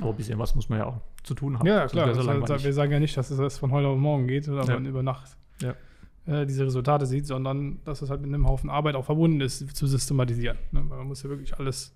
aber 0.00 0.10
ein 0.10 0.16
bisschen 0.16 0.38
was 0.38 0.54
muss 0.54 0.68
man 0.68 0.78
ja 0.78 0.86
auch 0.86 1.00
zu 1.22 1.34
tun 1.34 1.58
haben. 1.58 1.66
Ja, 1.66 1.86
klar. 1.86 2.08
Das 2.08 2.26
heißt, 2.26 2.64
wir 2.64 2.72
sagen 2.72 2.92
ja 2.92 3.00
nicht, 3.00 3.16
dass 3.16 3.30
es 3.30 3.38
das 3.38 3.58
von 3.58 3.72
heute 3.72 3.88
auf 3.88 3.98
morgen 3.98 4.26
geht 4.26 4.48
oder 4.48 4.64
ja. 4.64 4.74
man 4.74 4.84
über 4.84 5.02
Nacht 5.02 5.36
ja. 5.60 5.74
Äh, 6.26 6.46
diese 6.46 6.66
Resultate 6.66 7.06
sieht, 7.06 7.26
sondern 7.26 7.80
dass 7.84 8.02
es 8.02 8.10
halt 8.10 8.20
mit 8.20 8.28
einem 8.28 8.46
Haufen 8.46 8.68
Arbeit 8.68 8.96
auch 8.96 9.04
verbunden 9.04 9.40
ist, 9.40 9.74
zu 9.74 9.86
systematisieren. 9.86 10.58
Ne? 10.72 10.82
Man 10.82 11.06
muss 11.06 11.22
ja 11.22 11.30
wirklich 11.30 11.58
alles 11.58 11.94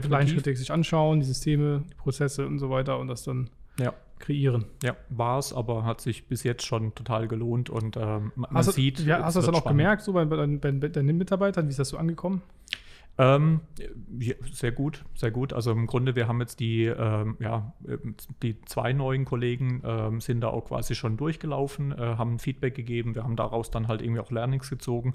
kleinschrittig 0.00 0.58
sich 0.58 0.72
anschauen, 0.72 1.20
die 1.20 1.26
Systeme, 1.26 1.84
die 1.90 1.94
Prozesse 1.94 2.46
und 2.46 2.58
so 2.58 2.70
weiter 2.70 2.98
und 2.98 3.08
das 3.08 3.24
dann 3.24 3.50
ja. 3.78 3.92
kreieren. 4.18 4.64
Ja, 4.82 4.96
war 5.08 5.38
es, 5.38 5.52
aber 5.52 5.84
hat 5.84 6.00
sich 6.00 6.26
bis 6.26 6.42
jetzt 6.42 6.64
schon 6.64 6.94
total 6.94 7.28
gelohnt 7.28 7.70
und 7.70 7.96
ähm, 7.96 8.32
man 8.34 8.50
hast 8.52 8.72
sieht. 8.72 9.00
Du, 9.00 9.02
ja, 9.04 9.22
hast 9.22 9.34
du 9.34 9.38
das 9.38 9.46
dann 9.46 9.54
auch 9.54 9.60
spannend. 9.60 9.78
gemerkt, 9.78 10.02
so 10.02 10.12
bei, 10.12 10.24
bei, 10.24 10.46
bei, 10.46 10.72
bei 10.72 10.88
deinen 10.88 11.16
Mitarbeitern? 11.16 11.66
Wie 11.66 11.70
ist 11.70 11.78
das 11.78 11.90
so 11.90 11.98
angekommen? 11.98 12.42
Ähm, 13.18 13.60
ja, 14.18 14.34
sehr 14.52 14.72
gut, 14.72 15.04
sehr 15.14 15.30
gut. 15.30 15.52
Also 15.52 15.70
im 15.72 15.86
Grunde, 15.86 16.16
wir 16.16 16.28
haben 16.28 16.40
jetzt 16.40 16.60
die, 16.60 16.86
ähm, 16.86 17.36
ja, 17.40 17.74
die 18.42 18.60
zwei 18.62 18.94
neuen 18.94 19.26
Kollegen 19.26 19.82
ähm, 19.84 20.20
sind 20.22 20.40
da 20.40 20.48
auch 20.48 20.64
quasi 20.66 20.94
schon 20.94 21.18
durchgelaufen, 21.18 21.92
äh, 21.92 22.16
haben 22.16 22.38
Feedback 22.38 22.74
gegeben. 22.74 23.14
Wir 23.14 23.24
haben 23.24 23.36
daraus 23.36 23.70
dann 23.70 23.86
halt 23.88 24.00
irgendwie 24.00 24.20
auch 24.20 24.30
Learnings 24.30 24.70
gezogen. 24.70 25.12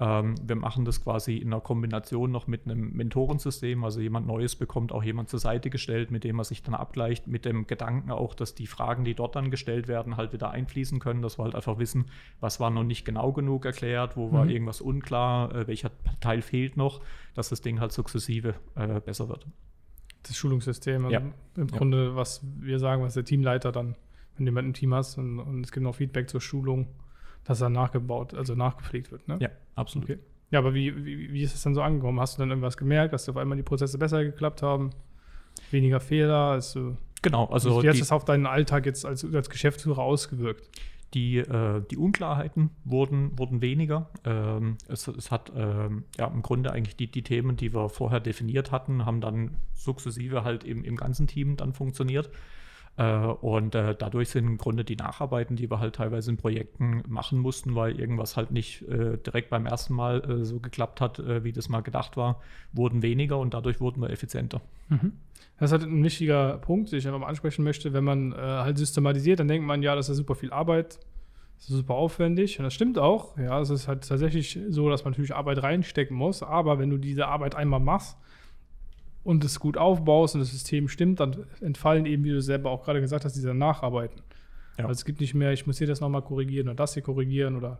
Ähm, 0.00 0.36
wir 0.42 0.54
machen 0.54 0.84
das 0.84 1.02
quasi 1.02 1.36
in 1.36 1.48
einer 1.48 1.60
Kombination 1.60 2.30
noch 2.30 2.46
mit 2.46 2.66
einem 2.66 2.92
Mentorensystem. 2.92 3.82
Also 3.82 4.00
jemand 4.00 4.26
Neues 4.26 4.54
bekommt 4.54 4.92
auch 4.92 5.02
jemand 5.02 5.28
zur 5.28 5.40
Seite 5.40 5.70
gestellt, 5.70 6.10
mit 6.10 6.22
dem 6.22 6.38
er 6.38 6.44
sich 6.44 6.62
dann 6.62 6.74
abgleicht, 6.74 7.26
mit 7.26 7.44
dem 7.44 7.66
Gedanken 7.66 8.12
auch, 8.12 8.34
dass 8.34 8.54
die 8.54 8.68
Fragen, 8.68 9.04
die 9.04 9.14
dort 9.14 9.34
dann 9.34 9.50
gestellt 9.50 9.88
werden, 9.88 10.16
halt 10.16 10.32
wieder 10.32 10.52
einfließen 10.52 11.00
können, 11.00 11.20
dass 11.20 11.38
wir 11.38 11.44
halt 11.44 11.56
einfach 11.56 11.78
wissen, 11.78 12.06
was 12.38 12.60
war 12.60 12.70
noch 12.70 12.84
nicht 12.84 13.04
genau 13.04 13.32
genug 13.32 13.64
erklärt, 13.64 14.16
wo 14.16 14.30
war 14.30 14.44
mhm. 14.44 14.50
irgendwas 14.50 14.80
unklar, 14.80 15.54
äh, 15.54 15.66
welcher 15.66 15.90
Teil 16.20 16.42
fehlt 16.42 16.76
noch, 16.76 17.00
dass 17.34 17.48
das 17.48 17.60
Ding 17.60 17.80
halt 17.80 17.90
sukzessive 17.90 18.54
äh, 18.76 19.00
besser 19.00 19.28
wird. 19.28 19.46
Das 20.22 20.36
Schulungssystem, 20.36 21.06
also 21.06 21.14
ja. 21.14 21.22
im 21.56 21.66
Grunde, 21.68 22.14
was 22.14 22.44
wir 22.60 22.78
sagen, 22.78 23.02
was 23.02 23.14
der 23.14 23.24
Teamleiter 23.24 23.72
dann, 23.72 23.96
wenn 24.36 24.44
du 24.44 24.50
jemanden 24.50 24.70
im 24.70 24.74
Team 24.74 24.94
hast 24.94 25.18
und, 25.18 25.40
und 25.40 25.64
es 25.64 25.72
gibt 25.72 25.82
noch 25.82 25.94
Feedback 25.94 26.28
zur 26.28 26.40
Schulung, 26.40 26.86
dass 27.48 27.62
er 27.62 27.70
nachgebaut, 27.70 28.34
also 28.34 28.54
nachgepflegt 28.54 29.10
wird. 29.10 29.26
Ne? 29.26 29.38
Ja, 29.40 29.48
absolut. 29.74 30.10
Okay. 30.10 30.18
Ja, 30.50 30.58
aber 30.58 30.74
wie, 30.74 31.04
wie, 31.04 31.32
wie 31.32 31.42
ist 31.42 31.54
es 31.54 31.62
dann 31.62 31.74
so 31.74 31.80
angekommen? 31.80 32.20
Hast 32.20 32.36
du 32.36 32.40
dann 32.40 32.50
irgendwas 32.50 32.76
gemerkt, 32.76 33.14
dass 33.14 33.28
auf 33.28 33.38
einmal 33.38 33.56
die 33.56 33.62
Prozesse 33.62 33.98
besser 33.98 34.22
geklappt 34.22 34.62
haben? 34.62 34.90
Weniger 35.70 35.98
Fehler? 35.98 36.50
Also, 36.50 36.96
genau, 37.22 37.46
also. 37.46 37.82
Wie 37.82 37.88
hat 37.88 37.96
es 37.96 38.12
auf 38.12 38.24
deinen 38.24 38.46
Alltag 38.46 38.84
jetzt 38.84 39.04
als, 39.06 39.24
als 39.24 39.48
Geschäftsführer 39.48 40.02
ausgewirkt? 40.02 40.68
Die, 41.14 41.38
äh, 41.38 41.82
die 41.90 41.96
Unklarheiten 41.96 42.68
wurden, 42.84 43.38
wurden 43.38 43.62
weniger. 43.62 44.10
Ähm, 44.26 44.76
es, 44.88 45.08
es, 45.08 45.30
hat 45.30 45.50
ähm, 45.56 46.04
ja, 46.18 46.26
im 46.26 46.42
Grunde 46.42 46.70
eigentlich 46.72 46.96
die, 46.96 47.10
die 47.10 47.22
Themen, 47.22 47.56
die 47.56 47.72
wir 47.72 47.88
vorher 47.88 48.20
definiert 48.20 48.72
hatten, 48.72 49.06
haben 49.06 49.22
dann 49.22 49.56
sukzessive 49.72 50.44
halt 50.44 50.64
im, 50.64 50.84
im 50.84 50.96
ganzen 50.96 51.26
Team 51.26 51.56
dann 51.56 51.72
funktioniert. 51.72 52.28
Äh, 52.98 53.16
und 53.16 53.76
äh, 53.76 53.94
dadurch 53.96 54.30
sind 54.30 54.44
im 54.44 54.58
Grunde 54.58 54.84
die 54.84 54.96
Nacharbeiten, 54.96 55.54
die 55.54 55.70
wir 55.70 55.78
halt 55.78 55.94
teilweise 55.94 56.32
in 56.32 56.36
Projekten 56.36 57.04
machen 57.06 57.38
mussten, 57.38 57.76
weil 57.76 57.98
irgendwas 57.98 58.36
halt 58.36 58.50
nicht 58.50 58.82
äh, 58.88 59.16
direkt 59.18 59.50
beim 59.50 59.66
ersten 59.66 59.94
Mal 59.94 60.44
so 60.44 60.58
geklappt 60.58 61.00
hat, 61.00 61.22
wie 61.44 61.52
das 61.52 61.68
mal 61.68 61.80
gedacht 61.80 62.16
war, 62.16 62.40
wurden 62.72 63.02
weniger 63.02 63.38
und 63.38 63.54
dadurch 63.54 63.80
wurden 63.80 64.02
wir 64.02 64.10
effizienter. 64.10 64.60
Mhm. 64.88 65.12
Das 65.58 65.70
ist 65.70 65.80
halt 65.80 65.90
ein 65.90 66.02
wichtiger 66.02 66.58
Punkt, 66.58 66.90
den 66.90 66.98
ich 66.98 67.06
einfach 67.06 67.20
mal 67.20 67.28
ansprechen 67.28 67.62
möchte. 67.62 67.92
Wenn 67.92 68.04
man 68.04 68.34
halt 68.34 68.78
systematisiert, 68.78 69.38
dann 69.38 69.48
denkt 69.48 69.66
man, 69.66 69.82
ja, 69.82 69.94
das 69.94 70.08
ist 70.08 70.16
super 70.16 70.34
viel 70.34 70.52
Arbeit, 70.52 70.98
das 71.56 71.70
ist 71.70 71.76
super 71.76 71.94
aufwendig. 71.94 72.58
Und 72.58 72.64
das 72.64 72.74
stimmt 72.74 72.98
auch. 72.98 73.36
Ja, 73.38 73.60
es 73.60 73.70
ist 73.70 73.86
halt 73.86 74.08
tatsächlich 74.08 74.58
so, 74.68 74.90
dass 74.90 75.04
man 75.04 75.12
natürlich 75.12 75.34
Arbeit 75.34 75.62
reinstecken 75.62 76.16
muss. 76.16 76.42
Aber 76.42 76.78
wenn 76.78 76.90
du 76.90 76.98
diese 76.98 77.26
Arbeit 77.26 77.54
einmal 77.54 77.80
machst, 77.80 78.16
und 79.28 79.44
es 79.44 79.60
gut 79.60 79.76
aufbaust 79.76 80.34
und 80.34 80.40
das 80.40 80.52
System 80.52 80.88
stimmt, 80.88 81.20
dann 81.20 81.44
entfallen 81.60 82.06
eben, 82.06 82.24
wie 82.24 82.30
du 82.30 82.40
selber 82.40 82.70
auch 82.70 82.82
gerade 82.82 83.02
gesagt 83.02 83.26
hast, 83.26 83.34
diese 83.34 83.52
Nacharbeiten. 83.52 84.22
Ja. 84.78 84.86
Also 84.86 85.00
es 85.00 85.04
gibt 85.04 85.20
nicht 85.20 85.34
mehr, 85.34 85.52
ich 85.52 85.66
muss 85.66 85.76
hier 85.76 85.86
das 85.86 86.00
nochmal 86.00 86.22
korrigieren 86.22 86.68
oder 86.68 86.76
das 86.76 86.94
hier 86.94 87.02
korrigieren 87.02 87.54
oder 87.54 87.78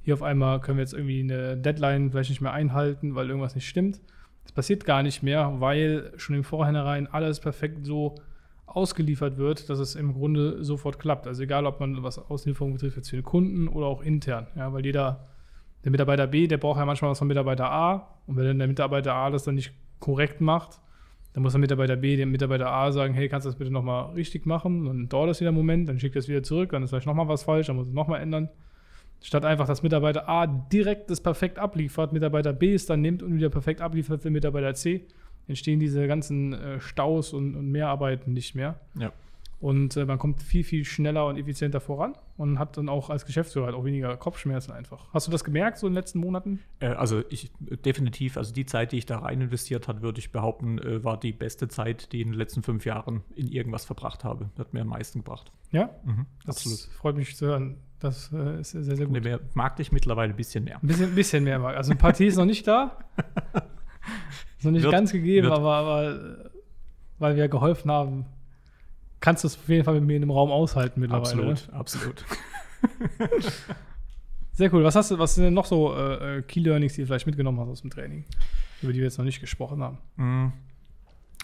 hier 0.00 0.14
auf 0.14 0.24
einmal 0.24 0.60
können 0.60 0.76
wir 0.76 0.82
jetzt 0.82 0.94
irgendwie 0.94 1.20
eine 1.20 1.56
Deadline 1.56 2.10
vielleicht 2.10 2.30
nicht 2.30 2.40
mehr 2.40 2.52
einhalten, 2.52 3.14
weil 3.14 3.28
irgendwas 3.28 3.54
nicht 3.54 3.68
stimmt. 3.68 4.00
Das 4.42 4.50
passiert 4.50 4.84
gar 4.84 5.04
nicht 5.04 5.22
mehr, 5.22 5.60
weil 5.60 6.12
schon 6.16 6.34
im 6.34 6.42
Vorhinein 6.42 7.06
alles 7.06 7.38
perfekt 7.38 7.86
so 7.86 8.16
ausgeliefert 8.66 9.38
wird, 9.38 9.70
dass 9.70 9.78
es 9.78 9.94
im 9.94 10.14
Grunde 10.14 10.64
sofort 10.64 10.98
klappt. 10.98 11.28
Also 11.28 11.44
egal, 11.44 11.64
ob 11.66 11.78
man 11.78 12.02
was 12.02 12.18
Auslieferung 12.18 12.72
betrifft, 12.72 12.96
jetzt 12.96 13.10
für 13.10 13.16
den 13.16 13.24
Kunden 13.24 13.68
oder 13.68 13.86
auch 13.86 14.02
intern. 14.02 14.48
Ja, 14.56 14.72
weil 14.72 14.84
jeder, 14.84 15.28
der 15.84 15.92
Mitarbeiter 15.92 16.26
B, 16.26 16.48
der 16.48 16.56
braucht 16.56 16.80
ja 16.80 16.84
manchmal 16.84 17.12
was 17.12 17.20
von 17.20 17.28
Mitarbeiter 17.28 17.70
A. 17.70 18.18
Und 18.26 18.36
wenn 18.36 18.46
dann 18.46 18.58
der 18.58 18.66
Mitarbeiter 18.66 19.14
A 19.14 19.30
das 19.30 19.44
dann 19.44 19.54
nicht 19.54 19.72
korrekt 20.00 20.40
macht, 20.40 20.80
dann 21.38 21.44
muss 21.44 21.52
der 21.52 21.60
Mitarbeiter 21.60 21.94
B 21.94 22.16
dem 22.16 22.32
Mitarbeiter 22.32 22.68
A 22.68 22.90
sagen, 22.90 23.14
hey, 23.14 23.28
kannst 23.28 23.44
du 23.44 23.48
das 23.48 23.56
bitte 23.56 23.70
nochmal 23.70 24.12
richtig 24.14 24.44
machen? 24.44 24.86
Dann 24.86 25.08
dauert 25.08 25.30
das 25.30 25.38
wieder 25.38 25.50
einen 25.50 25.56
Moment, 25.56 25.88
dann 25.88 26.00
schickt 26.00 26.16
er 26.16 26.18
es 26.18 26.26
wieder 26.26 26.42
zurück, 26.42 26.70
dann 26.70 26.82
ist 26.82 26.90
vielleicht 26.90 27.06
nochmal 27.06 27.28
was 27.28 27.44
falsch, 27.44 27.68
dann 27.68 27.76
muss 27.76 27.86
es 27.86 27.92
nochmal 27.92 28.20
ändern. 28.20 28.48
Statt 29.22 29.44
einfach, 29.44 29.68
dass 29.68 29.84
Mitarbeiter 29.84 30.28
A 30.28 30.48
direkt 30.48 31.10
das 31.10 31.20
perfekt 31.20 31.60
abliefert, 31.60 32.12
Mitarbeiter 32.12 32.52
B 32.52 32.74
es 32.74 32.86
dann 32.86 33.02
nimmt 33.02 33.22
und 33.22 33.36
wieder 33.36 33.50
perfekt 33.50 33.80
abliefert 33.80 34.20
für 34.20 34.30
Mitarbeiter 34.30 34.74
C, 34.74 35.06
entstehen 35.46 35.78
diese 35.78 36.08
ganzen 36.08 36.54
äh, 36.54 36.80
Staus 36.80 37.32
und, 37.32 37.54
und 37.54 37.70
Mehrarbeiten 37.70 38.32
nicht 38.32 38.56
mehr. 38.56 38.80
Ja. 38.98 39.12
Und 39.60 39.96
äh, 39.96 40.04
man 40.04 40.18
kommt 40.18 40.40
viel, 40.40 40.62
viel 40.62 40.84
schneller 40.84 41.26
und 41.26 41.36
effizienter 41.36 41.80
voran 41.80 42.14
und 42.36 42.60
hat 42.60 42.76
dann 42.76 42.88
auch 42.88 43.10
als 43.10 43.26
Geschäftsführer 43.26 43.66
halt 43.66 43.74
auch 43.74 43.84
weniger 43.84 44.16
Kopfschmerzen 44.16 44.70
einfach. 44.70 45.12
Hast 45.12 45.26
du 45.26 45.32
das 45.32 45.42
gemerkt 45.42 45.78
so 45.78 45.88
in 45.88 45.92
den 45.92 45.96
letzten 45.96 46.20
Monaten? 46.20 46.60
Äh, 46.78 46.88
also 46.88 47.24
ich 47.28 47.50
definitiv, 47.84 48.36
also 48.36 48.54
die 48.54 48.66
Zeit, 48.66 48.92
die 48.92 48.98
ich 48.98 49.06
da 49.06 49.18
rein 49.18 49.40
investiert 49.40 49.88
habe, 49.88 50.02
würde 50.02 50.20
ich 50.20 50.30
behaupten, 50.30 50.78
äh, 50.78 51.02
war 51.02 51.18
die 51.18 51.32
beste 51.32 51.66
Zeit, 51.66 52.12
die 52.12 52.18
ich 52.18 52.26
in 52.26 52.32
den 52.32 52.38
letzten 52.38 52.62
fünf 52.62 52.84
Jahren 52.84 53.24
in 53.34 53.48
irgendwas 53.48 53.84
verbracht 53.84 54.22
habe. 54.22 54.50
Das 54.54 54.66
hat 54.66 54.74
mir 54.74 54.82
am 54.82 54.88
meisten 54.88 55.20
gebracht. 55.20 55.50
Ja? 55.72 55.90
Mhm, 56.04 56.26
das 56.46 56.58
absolut. 56.58 56.78
freut 56.96 57.16
mich 57.16 57.36
zu 57.36 57.46
hören. 57.46 57.78
Das 57.98 58.32
äh, 58.32 58.60
ist 58.60 58.70
sehr, 58.70 58.82
sehr 58.84 59.06
gut. 59.06 59.24
Nee, 59.24 59.38
mag 59.54 59.74
dich 59.74 59.90
mittlerweile 59.90 60.32
ein 60.32 60.36
bisschen 60.36 60.62
mehr. 60.62 60.76
Ein 60.80 60.86
bisschen, 60.86 61.14
bisschen 61.16 61.42
mehr 61.42 61.58
mag. 61.58 61.76
Also 61.76 61.96
Partie 61.96 62.26
ist 62.26 62.36
noch 62.36 62.44
nicht 62.44 62.64
da. 62.68 62.96
ist 64.56 64.64
noch 64.64 64.70
nicht 64.70 64.84
wird, 64.84 64.92
ganz 64.92 65.10
gegeben, 65.10 65.50
aber, 65.50 65.74
aber 65.74 66.10
äh, 66.10 66.50
weil 67.18 67.34
wir 67.34 67.48
geholfen 67.48 67.90
haben, 67.90 68.26
kannst 69.20 69.44
du 69.44 69.48
es 69.48 69.56
auf 69.56 69.68
jeden 69.68 69.84
Fall 69.84 69.94
mit 69.94 70.04
mir 70.04 70.16
in 70.16 70.22
einem 70.22 70.30
Raum 70.30 70.50
aushalten 70.50 71.00
mittlerweile. 71.00 71.50
Absolut, 71.50 71.72
absolut. 71.72 72.24
Sehr 74.52 74.72
cool. 74.74 74.82
Was 74.82 74.96
hast 74.96 75.12
du, 75.12 75.18
was 75.20 75.36
sind 75.36 75.44
denn 75.44 75.54
noch 75.54 75.66
so 75.66 75.94
äh, 75.94 76.38
äh, 76.38 76.42
Key 76.42 76.60
Learnings, 76.60 76.94
die 76.94 77.02
du 77.02 77.06
vielleicht 77.06 77.26
mitgenommen 77.26 77.60
hast 77.60 77.68
aus 77.68 77.80
dem 77.82 77.90
Training, 77.90 78.24
über 78.82 78.92
die 78.92 78.98
wir 78.98 79.04
jetzt 79.04 79.16
noch 79.16 79.24
nicht 79.24 79.40
gesprochen 79.40 79.82
haben? 79.82 79.98
Mm. 80.16 80.52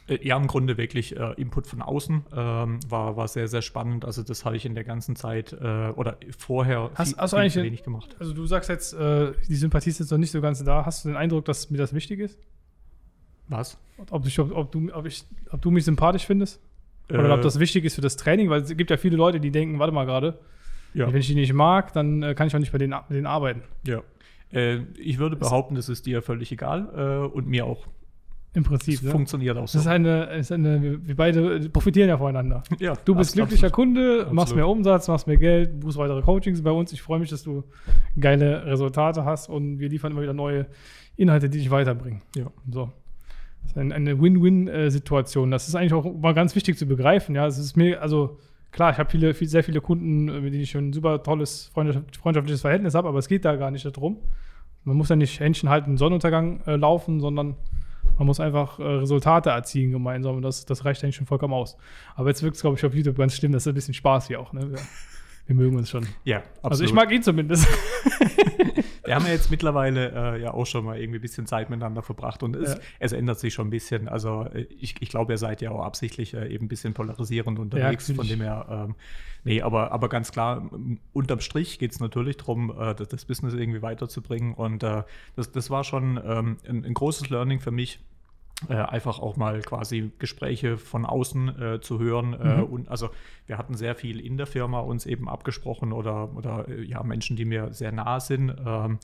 Äh, 0.09 0.27
ja, 0.27 0.37
im 0.37 0.49
Grunde 0.49 0.77
wirklich 0.77 1.17
äh, 1.17 1.33
Input 1.35 1.69
von 1.69 1.81
außen 1.81 2.25
ähm, 2.35 2.81
war, 2.89 3.17
war 3.17 3.29
sehr, 3.29 3.47
sehr 3.47 3.63
spannend. 3.63 4.05
Also 4.05 4.25
das 4.25 4.45
habe 4.45 4.57
ich 4.57 4.67
in 4.67 4.75
der 4.75 4.83
ganzen 4.83 5.15
Zeit 5.15 5.53
äh, 5.53 5.91
oder 5.91 6.17
vorher 6.37 6.91
hast, 6.97 7.11
viel, 7.11 7.19
hast 7.19 7.33
du 7.33 7.37
eigentlich 7.37 7.55
wenig 7.55 7.85
gemacht. 7.85 8.17
Also 8.19 8.33
du 8.33 8.47
sagst 8.47 8.69
jetzt, 8.69 8.95
äh, 8.95 9.33
die 9.49 9.55
Sympathie 9.55 9.91
ist 9.91 10.01
jetzt 10.01 10.11
noch 10.11 10.19
nicht 10.19 10.33
so 10.33 10.41
ganz 10.41 10.63
da. 10.65 10.85
Hast 10.85 11.05
du 11.05 11.09
den 11.09 11.17
Eindruck, 11.17 11.45
dass 11.45 11.71
mir 11.71 11.79
das 11.79 11.95
wichtig 11.95 12.19
ist? 12.19 12.37
Was? 13.47 13.79
Ob, 14.11 14.27
ich, 14.27 14.39
ob, 14.41 14.51
ob, 14.51 14.73
du, 14.73 14.93
ob, 14.93 15.07
ich, 15.07 15.25
ob 15.51 15.63
du 15.63 15.71
mich 15.71 15.85
sympathisch 15.85 16.27
findest? 16.27 16.61
Oder 17.11 17.29
äh, 17.29 17.33
ob 17.33 17.43
das 17.43 17.59
wichtig 17.61 17.85
ist 17.85 17.95
für 17.95 18.01
das 18.01 18.17
Training, 18.17 18.49
weil 18.51 18.63
es 18.63 18.77
gibt 18.77 18.91
ja 18.91 18.97
viele 18.97 19.17
Leute, 19.17 19.41
die 19.41 19.51
denken, 19.51 19.79
warte 19.79 19.93
mal 19.93 20.05
gerade, 20.07 20.39
Ja. 20.95 21.09
Wenn 21.13 21.17
ich 21.21 21.27
die 21.27 21.35
nicht 21.35 21.53
mag, 21.53 21.93
dann 21.93 22.23
äh, 22.23 22.35
kann 22.35 22.47
ich 22.47 22.55
auch 22.55 22.61
nicht 22.61 22.73
bei 22.73 22.79
denen, 22.79 22.95
mit 23.09 23.17
denen 23.17 23.27
arbeiten. 23.27 23.63
Ja. 23.87 24.01
Äh, 24.53 24.81
ich 24.97 25.19
würde 25.19 25.37
behaupten, 25.37 25.75
das 25.75 25.89
ist 25.89 26.07
dir 26.07 26.23
völlig 26.23 26.51
egal 26.53 26.89
äh, 27.31 27.35
und 27.35 27.47
mir 27.49 27.67
auch. 27.67 27.87
Im 28.57 28.63
Prinzip. 28.63 28.95
Das 28.95 29.03
Ne? 29.03 29.11
funktioniert 29.11 29.57
auch 29.57 29.63
Das 29.63 29.73
so. 29.73 29.81
ist 29.81 29.89
eine, 29.89 30.27
ist 30.37 30.53
eine, 30.53 31.01
wir 31.05 31.17
beide 31.17 31.69
profitieren 31.71 32.09
ja 32.09 32.17
voneinander. 32.17 32.63
ja, 32.79 32.95
Du 33.05 33.17
bist 33.17 33.33
glücklicher 33.35 33.67
absolut. 33.67 33.95
Kunde, 33.97 34.19
machst 34.31 34.53
Absolut. 34.53 34.57
mehr 34.57 34.69
Umsatz, 34.69 35.09
machst 35.09 35.27
mehr 35.27 35.37
Geld, 35.39 35.81
buchst 35.81 35.99
weitere 35.99 36.23
Coachings 36.23 36.63
bei 36.63 36.71
uns. 36.71 36.93
Ich 36.93 37.03
freue 37.03 37.19
mich, 37.19 37.31
dass 37.31 37.43
du 37.43 37.65
geile 38.19 38.65
Resultate 38.65 39.25
hast 39.25 39.49
und 39.49 39.81
wir 39.81 39.89
liefern 39.89 40.13
immer 40.13 40.23
wieder 40.23 40.35
neue 40.35 40.67
Inhalte, 41.17 41.51
die 41.51 41.59
dich 41.59 41.71
weiterbringen. 41.73 42.23
Ja. 42.37 42.47
So. 42.71 42.93
Das 43.65 43.73
ist 43.73 43.79
ein, 43.79 43.93
eine 43.93 44.21
Win-Win-Situation. 44.21 45.51
Das 45.51 45.69
ist 45.69 45.75
eigentlich 45.75 45.95
auch 45.95 46.05
mal 46.15 46.35
ganz 46.35 46.55
wichtig 46.55 46.79
zu 46.79 46.87
begreifen. 46.87 47.35
Ja, 47.35 47.47
es 47.47 47.59
ist 47.59 47.77
mir, 47.77 48.01
also 48.01 48.39
klar, 48.71 48.93
ich 48.93 48.99
habe 48.99 49.11
viele, 49.11 49.35
viel, 49.35 49.49
sehr 49.49 49.65
viele 49.65 49.81
Kunden, 49.81 50.27
mit 50.27 50.53
denen 50.53 50.63
ich 50.63 50.71
schon 50.71 50.89
ein 50.89 50.93
super 50.93 51.23
tolles 51.23 51.71
freundschaft- 51.75 52.17
freundschaftliches 52.17 52.61
Verhältnis 52.61 52.95
habe, 52.95 53.09
aber 53.09 53.19
es 53.19 53.29
geht 53.29 53.45
da 53.45 53.57
gar 53.57 53.71
nicht 53.71 53.85
darum. 53.85 54.19
Man 54.85 54.97
muss 54.97 55.09
ja 55.09 55.17
nicht 55.17 55.41
Händchen 55.41 55.71
halten, 55.71 55.97
Sonnenuntergang 55.97 56.61
äh, 56.67 56.77
laufen, 56.77 57.21
sondern 57.21 57.57
man 58.19 58.27
muss 58.27 58.39
einfach 58.39 58.79
äh, 58.79 58.83
Resultate 58.83 59.51
erzielen 59.51 59.91
gemeinsam 59.93 60.37
und 60.37 60.43
das, 60.43 60.67
das 60.67 60.85
reicht 60.85 61.03
eigentlich 61.03 61.17
schon 61.17 61.27
vollkommen 61.27 61.55
aus. 61.55 61.77
Aber 62.17 62.29
jetzt 62.29 62.43
wirkt 62.43 62.57
es, 62.57 62.63
glaube 62.63 62.77
ich, 62.77 62.85
auf 62.85 62.95
YouTube 62.95 63.17
ganz 63.17 63.35
schlimm. 63.35 63.53
Das 63.53 63.63
ist 63.63 63.69
ein 63.69 63.75
bisschen 63.75 63.95
Spaß 63.95 64.29
hier 64.29 64.41
auch. 64.41 64.53
Ne? 64.53 64.71
Wir, 64.71 64.79
wir 65.47 65.55
mögen 65.55 65.77
uns 65.77 65.91
schon. 65.91 66.07
Ja, 66.25 66.39
absolut. 66.39 66.71
Also 66.73 66.85
ich 66.85 66.93
mag 66.93 67.11
ihn 67.13 67.23
zumindest. 67.23 67.67
Wir 69.07 69.15
haben 69.17 69.27
ja 69.27 69.33
jetzt 69.33 69.51
mittlerweile 69.51 70.13
äh, 70.37 70.41
ja 70.43 70.55
auch 70.55 70.65
schon 70.65 70.87
mal 70.87 70.99
irgendwie 70.99 71.19
ein 71.19 71.23
bisschen 71.23 71.47
Zeit 71.47 71.69
miteinander 71.69 72.01
verbracht 72.01 72.43
und 72.43 72.57
es, 72.57 72.73
Ja. 72.75 72.81
es 73.01 73.13
ändert 73.13 73.39
sich 73.39 73.53
schon 73.53 73.67
ein 73.67 73.71
bisschen. 73.71 74.09
Also 74.09 74.45
äh, 74.55 74.63
ich, 74.79 74.95
ich 75.01 75.11
glaube, 75.11 75.35
ihr 75.35 75.39
seid 75.39 75.61
ja 75.61 75.73
auch 75.73 75.85
absichtlich 75.85 76.33
äh, 76.33 76.49
eben 76.49 76.65
ein 76.65 76.69
bisschen 76.69 76.95
polarisierend 76.95 77.59
unterwegs, 77.59 78.07
von 78.07 78.17
natürlich. 78.17 78.39
dem 78.39 78.41
her, 78.41 78.67
ähm, 78.89 78.95
nee, 79.45 79.61
aber, 79.61 79.93
aber 79.93 80.09
ganz 80.09 80.33
klar, 80.33 80.71
unterm 81.13 81.41
Strich 81.41 81.79
geht 81.79 81.93
es 81.93 82.01
natürlich 82.01 82.39
darum, 82.39 82.71
äh, 82.81 82.95
das, 82.95 83.09
das 83.09 83.25
Business 83.27 83.53
irgendwie 83.53 83.83
weiterzubringen 83.83 84.55
und 84.55 84.83
äh, 84.83 85.03
das, 85.37 85.53
das 85.53 85.69
war 85.69 85.85
schon 85.85 86.19
ähm, 86.25 86.57
ein, 86.67 86.87
ein 86.87 86.95
großes 86.95 87.29
Learning 87.29 87.61
für 87.61 87.73
mich. 87.73 88.01
Äh, 88.69 88.75
einfach 88.75 89.19
auch 89.19 89.37
mal 89.37 89.61
quasi 89.63 90.13
Gespräche 90.19 90.79
von 90.79 91.05
außen 91.05 91.61
äh, 91.61 91.81
zu 91.81 91.99
hören. 91.99 92.33
Äh, 92.35 92.59
Mhm. 92.59 92.65
und 92.65 92.89
also 92.89 93.11
wir 93.47 93.59
hatten 93.59 93.75
sehr 93.75 93.95
viel 93.95 94.21
in 94.21 94.37
der 94.39 94.47
Firma 94.47 94.79
uns 94.81 95.07
eben 95.07 95.29
abgesprochen 95.29 95.93
oder, 95.93 96.35
oder 96.37 96.69
äh, 96.69 96.83
ja, 96.85 97.03
Menschen, 97.03 97.37
die 97.37 97.45
mir 97.45 97.75
sehr 97.75 97.93
nah 97.93 98.21
sind. 98.21 98.55
Ähm, 98.65 98.99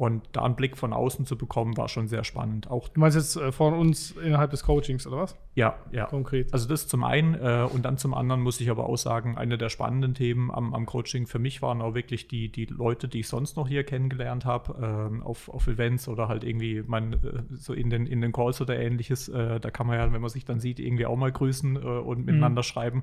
und 0.00 0.22
da 0.32 0.44
einen 0.44 0.56
Blick 0.56 0.78
von 0.78 0.94
außen 0.94 1.26
zu 1.26 1.36
bekommen, 1.36 1.76
war 1.76 1.90
schon 1.90 2.08
sehr 2.08 2.24
spannend. 2.24 2.70
Auch 2.70 2.88
Du 2.88 3.00
meinst 3.00 3.18
jetzt 3.18 3.36
äh, 3.36 3.52
von 3.52 3.74
uns 3.74 4.12
innerhalb 4.12 4.50
des 4.50 4.62
Coachings, 4.62 5.06
oder 5.06 5.18
was? 5.18 5.36
ja, 5.54 5.74
ja. 5.92 6.06
Konkret. 6.06 6.54
Also 6.54 6.66
das 6.66 6.88
zum 6.88 7.04
einen 7.04 7.34
äh, 7.34 7.68
und 7.70 7.84
dann 7.84 7.98
zum 7.98 8.14
anderen 8.14 8.40
muss 8.40 8.62
ich 8.62 8.70
aber 8.70 8.88
auch 8.88 8.96
sagen, 8.96 9.36
eine 9.36 9.58
der 9.58 9.68
spannenden 9.68 10.14
Themen 10.14 10.50
am, 10.50 10.72
am 10.72 10.86
Coaching 10.86 11.26
für 11.26 11.38
mich 11.38 11.60
waren 11.60 11.82
auch 11.82 11.94
wirklich 11.94 12.28
die, 12.28 12.50
die 12.50 12.64
Leute, 12.64 13.08
die 13.08 13.20
ich 13.20 13.28
sonst 13.28 13.58
noch 13.58 13.68
hier 13.68 13.84
kennengelernt 13.84 14.46
habe, 14.46 15.10
ähm, 15.10 15.22
auf, 15.22 15.50
auf 15.50 15.66
Events 15.66 16.08
oder 16.08 16.28
halt 16.28 16.44
irgendwie 16.44 16.82
man, 16.86 17.12
äh, 17.12 17.18
so 17.50 17.74
in 17.74 17.90
den, 17.90 18.06
in 18.06 18.22
den 18.22 18.32
Calls 18.32 18.58
oder 18.62 18.78
ähnliches. 18.78 19.28
Äh, 19.28 19.60
da 19.60 19.70
kann 19.70 19.86
man 19.86 19.98
ja, 19.98 20.10
wenn 20.10 20.22
man 20.22 20.30
sich 20.30 20.46
dann 20.46 20.60
sieht, 20.60 20.80
irgendwie 20.80 21.04
auch 21.04 21.16
mal 21.16 21.30
grüßen 21.30 21.76
äh, 21.76 21.78
und 21.78 22.24
miteinander 22.24 22.62
schreiben. 22.62 23.02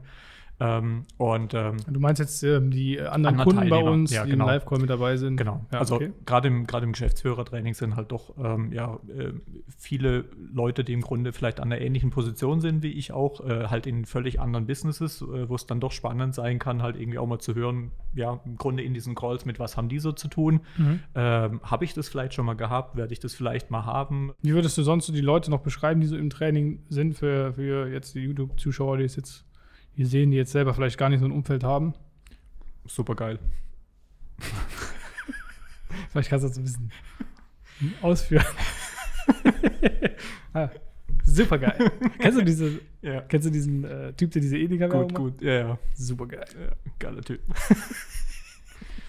Ähm, 0.60 1.04
und 1.18 1.54
ähm, 1.54 1.78
Du 1.88 2.00
meinst 2.00 2.20
jetzt 2.20 2.42
ähm, 2.44 2.72
die 2.72 2.98
äh, 2.98 3.06
anderen 3.06 3.36
Andere 3.40 3.44
Kunden 3.46 3.70
bei 3.70 3.76
Teilnehmer. 3.76 3.92
uns, 3.92 4.12
Ja, 4.12 4.26
die 4.26 4.32
genau. 4.32 4.46
im 4.46 4.50
Live-Call 4.52 4.80
mit 4.80 4.90
dabei 4.90 5.18
sind? 5.18 5.38
Genau. 5.38 5.66
Ja, 5.72 5.80
also 5.80 5.96
okay. 5.96 6.12
gerade 6.26 6.48
im, 6.48 6.66
gerade 6.66 6.86
im 6.86 6.94
Geschäftsführertraining 6.94 7.76
sind 7.76 7.96
halt 7.96 8.12
doch 8.12 8.34
ähm, 8.44 8.72
ja, 8.74 9.00
äh, 9.08 9.34
viele 9.78 10.26
Leute, 10.52 10.84
die 10.84 10.94
im 10.94 11.02
Grunde 11.02 11.32
vielleicht 11.32 11.60
an 11.60 11.72
einer 11.72 11.82
ähnlichen 11.82 12.10
Position 12.10 12.60
sind 12.60 12.82
wie 12.82 12.92
ich 12.92 13.12
auch, 13.12 13.42
äh, 13.48 13.68
halt 13.68 13.86
in 13.86 14.06
völlig 14.06 14.40
anderen 14.40 14.66
Businesses, 14.66 15.22
äh, 15.22 15.48
wo 15.48 15.56
es 15.56 15.68
dann 15.68 15.80
doch 15.80 15.92
spannend 15.92 16.34
sein 16.34 16.58
kann, 16.58 16.82
halt 16.82 16.96
irgendwie 17.00 17.20
auch 17.20 17.28
mal 17.28 17.40
zu 17.40 17.54
hören, 17.54 17.92
ja, 18.16 18.40
im 18.46 18.56
Grunde 18.58 18.82
in 18.84 18.94
diesen 18.96 19.14
Calls, 19.14 19.46
mit 19.46 19.60
was 19.60 19.78
haben 19.78 19.90
die 19.90 20.00
so 20.00 20.12
zu 20.12 20.28
tun? 20.28 20.62
Mhm. 20.78 21.00
Ähm, 21.14 21.62
Habe 21.64 21.86
ich 21.86 21.94
das 21.94 22.10
vielleicht 22.10 22.34
schon 22.34 22.46
mal 22.46 22.56
gehabt? 22.56 22.96
Werde 22.96 23.14
ich 23.14 23.20
das 23.20 23.36
vielleicht 23.36 23.70
mal 23.70 23.86
haben? 23.86 24.32
Wie 24.42 24.54
würdest 24.54 24.78
du 24.78 24.82
sonst 24.84 25.06
so 25.06 25.14
die 25.14 25.22
Leute 25.22 25.52
noch 25.52 25.62
beschreiben, 25.62 26.02
die 26.02 26.08
so 26.08 26.18
im 26.18 26.30
Training 26.32 26.80
sind, 26.90 27.14
für, 27.14 27.54
für 27.54 27.88
jetzt 27.90 28.16
die 28.16 28.22
YouTube-Zuschauer, 28.22 28.98
die 28.98 29.04
es 29.04 29.16
jetzt 29.16 29.46
hier 29.98 30.06
sehen, 30.06 30.30
die 30.30 30.38
jetzt 30.38 30.52
selber 30.52 30.76
vielleicht 30.76 31.00
gar 31.00 31.10
nicht 31.10 31.22
so 31.22 31.26
ein 31.26 31.32
Umfeld 31.32 31.64
haben? 31.64 31.96
Super 32.86 33.16
geil. 33.16 33.40
Vielleicht 36.12 36.30
kannst 36.30 36.44
du 36.46 36.50
das 36.50 36.58
ein 36.58 36.64
bisschen 36.64 36.92
ausführen. 38.04 38.46
ah, 40.54 40.70
super 41.24 41.58
geil. 41.58 41.92
kennst 42.20 42.38
du 42.40 42.46
diese, 42.46 42.80
Ja. 43.02 43.22
kennst 43.22 43.48
du 43.48 43.52
diesen 43.52 43.84
äh, 43.86 44.14
Typ, 44.14 44.30
der 44.32 44.42
diese 44.44 44.58
Edeka-Werbung 44.58 45.08
Gut, 45.08 45.34
gut, 45.40 45.42
ja, 45.42 45.54
ja. 45.54 45.80
Super 45.96 46.28
geil. 46.28 46.46
Ja, 46.62 46.76
geiler 47.00 47.22
Typ. 47.24 47.40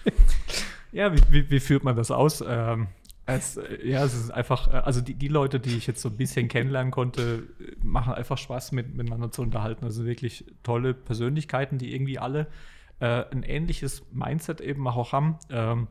ja, 0.91 1.13
wie, 1.13 1.21
wie, 1.29 1.51
wie 1.51 1.59
führt 1.59 1.83
man 1.83 1.95
das 1.95 2.09
aus? 2.09 2.43
Ähm, 2.45 2.87
es, 3.35 3.57
äh, 3.57 3.87
ja, 3.87 4.03
es 4.03 4.13
ist 4.13 4.31
einfach, 4.31 4.67
äh, 4.67 4.77
also 4.77 5.01
die, 5.01 5.13
die 5.15 5.27
Leute, 5.27 5.59
die 5.59 5.75
ich 5.77 5.87
jetzt 5.87 6.01
so 6.01 6.09
ein 6.09 6.17
bisschen 6.17 6.47
kennenlernen 6.47 6.91
konnte, 6.91 7.47
äh, 7.59 7.75
machen 7.83 8.13
einfach 8.13 8.37
Spaß, 8.37 8.71
mit, 8.71 8.95
miteinander 8.95 9.31
zu 9.31 9.41
unterhalten. 9.41 9.85
Also 9.85 10.05
wirklich 10.05 10.45
tolle 10.63 10.93
Persönlichkeiten, 10.93 11.77
die 11.77 11.93
irgendwie 11.93 12.19
alle 12.19 12.47
äh, 12.99 13.23
ein 13.31 13.43
ähnliches 13.43 14.03
Mindset 14.11 14.61
eben 14.61 14.87
auch 14.87 15.11
haben. 15.13 15.37
Ähm, 15.49 15.87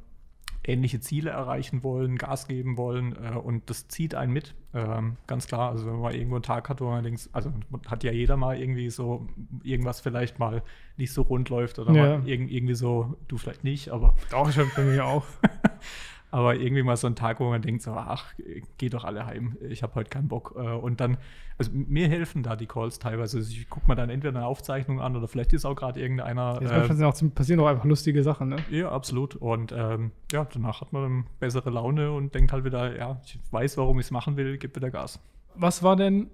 ähnliche 0.64 1.00
Ziele 1.00 1.30
erreichen 1.30 1.82
wollen, 1.82 2.18
Gas 2.18 2.46
geben 2.46 2.76
wollen 2.76 3.16
äh, 3.16 3.36
und 3.38 3.70
das 3.70 3.88
zieht 3.88 4.14
einen 4.14 4.32
mit, 4.34 4.54
ähm, 4.74 5.16
ganz 5.26 5.46
klar. 5.46 5.70
Also 5.70 5.86
wenn 5.86 5.98
man 5.98 6.12
irgendwo 6.12 6.34
einen 6.34 6.42
Tag 6.42 6.68
hat, 6.68 6.82
wo 6.82 6.90
man 6.90 7.02
denkt, 7.02 7.30
also 7.32 7.50
hat 7.86 8.04
ja 8.04 8.12
jeder 8.12 8.36
mal 8.36 8.58
irgendwie 8.60 8.90
so 8.90 9.26
irgendwas 9.62 10.00
vielleicht 10.00 10.38
mal 10.38 10.62
nicht 10.98 11.12
so 11.12 11.22
rund 11.22 11.48
läuft 11.48 11.78
oder 11.78 11.94
Ja. 11.94 12.18
mal 12.18 12.28
irg 12.28 12.50
irgendwie 12.50 12.74
so, 12.74 13.16
du 13.28 13.38
vielleicht 13.38 13.64
nicht, 13.64 13.88
aber, 13.88 14.14
Auch 14.32 14.50
ich 14.50 14.58
hab 14.58 14.66
bei 14.76 14.82
mir 14.82 15.06
auch. 15.06 15.24
aber 16.30 16.56
irgendwie 16.56 16.82
mal 16.82 16.96
so 16.96 17.06
ein 17.06 17.16
Tag, 17.16 17.40
wo 17.40 17.48
man 17.48 17.62
denkt 17.62 17.82
so, 17.82 17.92
ach, 17.92 18.34
geht 18.76 18.92
doch 18.94 19.04
alle 19.04 19.24
heim, 19.24 19.56
ich 19.68 19.82
habe 19.82 19.94
heute 19.94 20.10
keinen 20.10 20.28
Bock. 20.28 20.54
Äh, 20.56 20.60
und 20.60 21.00
dann, 21.00 21.16
also 21.56 21.70
mir 21.72 22.08
helfen 22.08 22.42
da 22.42 22.54
die 22.54 22.66
Calls 22.66 22.98
teilweise. 22.98 23.38
Also 23.38 23.50
ich 23.50 23.68
gucke 23.70 23.88
mir 23.88 23.96
dann 23.96 24.10
entweder 24.10 24.36
eine 24.36 24.46
Aufzeichnung 24.46 25.00
an 25.00 25.16
oder 25.16 25.26
vielleicht 25.26 25.52
ist 25.54 25.64
auch 25.64 25.74
gerade 25.74 26.00
irgendeiner. 26.00 26.58
Jetzt 26.60 26.70
äh, 26.70 27.04
auch, 27.04 27.34
passieren 27.34 27.60
auch 27.60 27.66
einfach 27.66 27.84
lustige 27.84 28.22
Sachen, 28.22 28.50
ne? 28.50 28.56
ja, 28.70 28.90
absolut. 28.90 29.36
Und 29.36 29.72
ähm, 29.72 30.12
ja, 30.30 30.46
danach 30.52 30.82
hat 30.82 30.92
man 30.92 31.02
dann 31.02 31.24
bessere 31.40 31.70
Laune 31.70 32.12
und 32.12 32.34
denkt 32.34 32.52
halt 32.52 32.64
wieder, 32.64 32.96
ja, 32.96 33.20
ich 33.24 33.38
weiß, 33.50 33.78
warum 33.78 33.98
ich 33.98 34.06
es 34.06 34.10
machen 34.10 34.36
will, 34.36 34.58
gib 34.58 34.76
wieder 34.76 34.90
Gas. 34.90 35.18
Was 35.54 35.82
war 35.82 35.96
denn, 35.96 36.28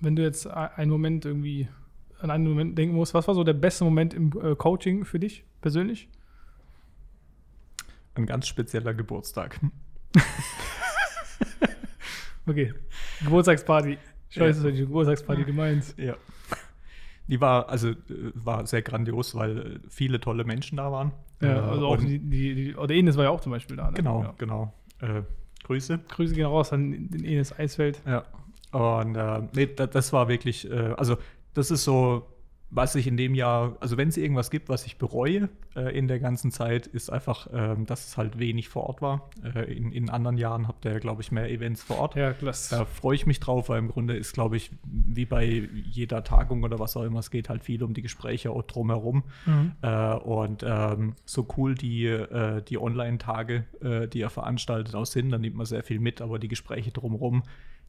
wenn 0.00 0.16
du 0.16 0.22
jetzt 0.22 0.46
einen 0.46 0.90
Moment 0.90 1.26
irgendwie 1.26 1.68
an 2.20 2.30
einen 2.30 2.48
Moment 2.48 2.78
denken 2.78 2.96
musst, 2.96 3.14
was 3.14 3.28
war 3.28 3.34
so 3.34 3.44
der 3.44 3.52
beste 3.52 3.84
Moment 3.84 4.14
im 4.14 4.32
äh, 4.42 4.56
Coaching 4.56 5.04
für 5.04 5.18
dich 5.18 5.44
persönlich? 5.60 6.08
Ein 8.18 8.26
ganz 8.26 8.46
spezieller 8.48 8.92
Geburtstag. 8.94 9.58
Okay, 12.46 12.72
Geburtstagsparty. 13.22 13.98
Ich 14.30 14.40
weiß, 14.40 14.58
Ja. 14.58 14.64
welche 14.64 14.86
Geburtstagsparty 14.86 15.44
du 15.44 15.52
meinst. 15.52 15.98
Ja. 15.98 16.16
Die 17.26 17.38
war, 17.42 17.68
also 17.68 17.88
äh, 17.90 17.94
war 18.34 18.66
sehr 18.66 18.80
grandios, 18.80 19.34
weil 19.34 19.58
äh, 19.58 19.78
viele 19.90 20.18
tolle 20.18 20.44
Menschen 20.44 20.78
da 20.78 20.90
waren. 20.90 21.12
Ja, 21.42 21.48
Äh, 21.56 21.58
also 21.60 21.86
auch 21.86 21.98
und- 21.98 22.06
die, 22.08 22.18
die, 22.18 22.54
die, 22.54 22.74
oder 22.76 22.94
Enes 22.94 23.18
war 23.18 23.24
ja 23.24 23.30
auch 23.30 23.40
zum 23.42 23.52
Beispiel 23.52 23.76
da, 23.76 23.88
ne? 23.90 23.96
Genau, 23.96 24.22
Ja. 24.22 24.34
genau. 24.38 24.72
Äh, 25.00 25.22
Grüße. 25.64 25.98
Grüße 26.08 26.34
gehen 26.34 26.46
raus 26.46 26.72
an 26.72 27.10
den 27.10 27.22
Enes 27.24 27.56
Eisfeld. 27.58 28.00
Ja. 28.06 28.24
Und 28.72 29.14
äh, 29.14 29.42
nee, 29.54 29.66
da, 29.66 29.86
das 29.86 30.14
war 30.14 30.28
wirklich, 30.28 30.70
äh, 30.70 30.94
also 30.96 31.18
das 31.52 31.70
ist 31.70 31.84
so, 31.84 32.26
was 32.70 32.94
ich 32.94 33.06
in 33.06 33.16
dem 33.16 33.34
Jahr, 33.34 33.76
also 33.80 33.96
wenn 33.96 34.08
es 34.08 34.16
irgendwas 34.18 34.50
gibt, 34.50 34.68
was 34.68 34.84
ich 34.84 34.98
bereue 34.98 35.48
äh, 35.74 35.96
in 35.96 36.06
der 36.06 36.20
ganzen 36.20 36.50
Zeit, 36.50 36.86
ist 36.86 37.10
einfach, 37.10 37.46
ähm, 37.50 37.86
dass 37.86 38.08
es 38.08 38.16
halt 38.18 38.38
wenig 38.38 38.68
vor 38.68 38.84
Ort 38.84 39.00
war. 39.00 39.30
Äh, 39.42 39.72
in, 39.72 39.90
in 39.90 40.10
anderen 40.10 40.36
Jahren 40.36 40.68
habt 40.68 40.84
ihr, 40.84 41.00
glaube 41.00 41.22
ich, 41.22 41.32
mehr 41.32 41.50
Events 41.50 41.82
vor 41.82 41.98
Ort. 41.98 42.14
Ja, 42.14 42.32
klasse. 42.32 42.76
Da 42.76 42.84
freue 42.84 43.14
ich 43.14 43.24
mich 43.24 43.40
drauf, 43.40 43.70
weil 43.70 43.78
im 43.78 43.88
Grunde 43.88 44.16
ist, 44.16 44.34
glaube 44.34 44.58
ich, 44.58 44.70
wie 44.84 45.24
bei 45.24 45.44
jeder 45.44 46.24
Tagung 46.24 46.62
oder 46.62 46.78
was 46.78 46.94
auch 46.96 47.04
immer, 47.04 47.20
es 47.20 47.30
geht 47.30 47.48
halt 47.48 47.64
viel 47.64 47.82
um 47.82 47.94
die 47.94 48.02
Gespräche 48.02 48.50
drumherum. 48.66 49.24
Mhm. 49.46 49.72
Äh, 49.80 50.14
und 50.16 50.62
ähm, 50.66 51.14
so 51.24 51.48
cool 51.56 51.74
die, 51.74 52.04
äh, 52.04 52.62
die 52.62 52.78
Online-Tage, 52.78 53.64
äh, 53.80 54.08
die 54.08 54.20
er 54.20 54.30
veranstaltet, 54.30 54.94
auch 54.94 55.06
sind, 55.06 55.30
da 55.30 55.38
nimmt 55.38 55.56
man 55.56 55.64
sehr 55.64 55.82
viel 55.82 56.00
mit, 56.00 56.20
aber 56.20 56.38
die 56.38 56.48
Gespräche 56.48 56.90
drumherum, 56.90 57.44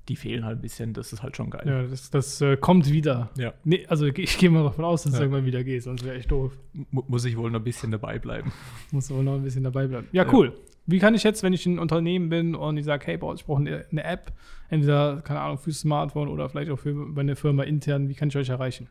die 0.10 0.16
fehlen 0.18 0.44
halt 0.44 0.58
ein 0.58 0.62
bisschen. 0.62 0.94
Das 0.94 1.14
ist 1.14 1.24
halt 1.24 1.38
schon 1.38 1.50
geil. 1.50 1.64
Ja, 1.66 1.84
das, 1.84 2.10
das 2.10 2.42
äh, 2.42 2.58
kommt 2.58 2.92
wieder. 2.92 3.30
Ja. 3.38 3.54
Nee, 3.64 3.86
also 3.88 4.06
ich, 4.08 4.18
ich 4.18 4.38
gehe 4.38 4.50
mal 4.50 4.64
davon 4.64 4.84
aus, 4.84 5.04
dass 5.04 5.14
es 5.14 5.20
Ja. 5.20 5.24
irgendwann 5.26 5.46
wieder 5.46 5.64
geht, 5.64 5.84
sonst 5.84 6.04
wäre 6.04 6.16
echt 6.18 6.32
doof. 6.32 6.52
Mu- 6.92 7.04
muss 7.08 7.24
ich 7.26 7.38
wohl 7.38 7.50
noch 7.52 7.60
ein 7.60 7.64
bisschen 7.64 7.92
dabei 7.92 8.20
bleiben. 8.20 8.52
Muss 8.92 9.10
aber 9.12 9.24
noch 9.24 9.36
ein 9.36 9.44
bisschen 9.44 9.64
dabei 9.64 9.88
bleiben. 9.88 10.08
Ja, 10.12 10.24
Ja. 10.26 10.34
cool. 10.34 10.54
Wie 10.86 10.98
kann 10.98 11.14
ich 11.14 11.22
jetzt, 11.24 11.44
wenn 11.44 11.54
ich 11.54 11.66
ein 11.68 11.78
Unternehmen 11.78 12.30
bin 12.30 12.56
und 12.56 12.76
ich 12.78 12.86
sage, 12.86 13.06
hey, 13.06 13.18
boah, 13.18 13.36
ich 13.36 13.46
brauche 13.46 13.60
eine, 13.62 13.86
eine 13.92 14.04
App, 14.04 14.34
entweder, 14.70 15.22
keine 15.22 15.40
Ahnung, 15.42 15.60
fürs 15.60 15.82
Smartphone 15.82 16.28
oder 16.30 16.50
vielleicht 16.50 16.72
auch 16.72 16.80
für 16.80 16.92
meine 16.94 17.36
Firma 17.36 17.62
intern, 17.62 18.10
wie 18.10 18.16
kann 18.16 18.30
ich 18.30 18.38
euch 18.38 18.50
erreichen? 18.50 18.88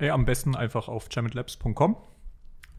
Ja, 0.00 0.14
am 0.14 0.24
besten 0.24 0.54
einfach 0.54 0.86
auf 0.86 1.08
jametlabs.com 1.10 1.96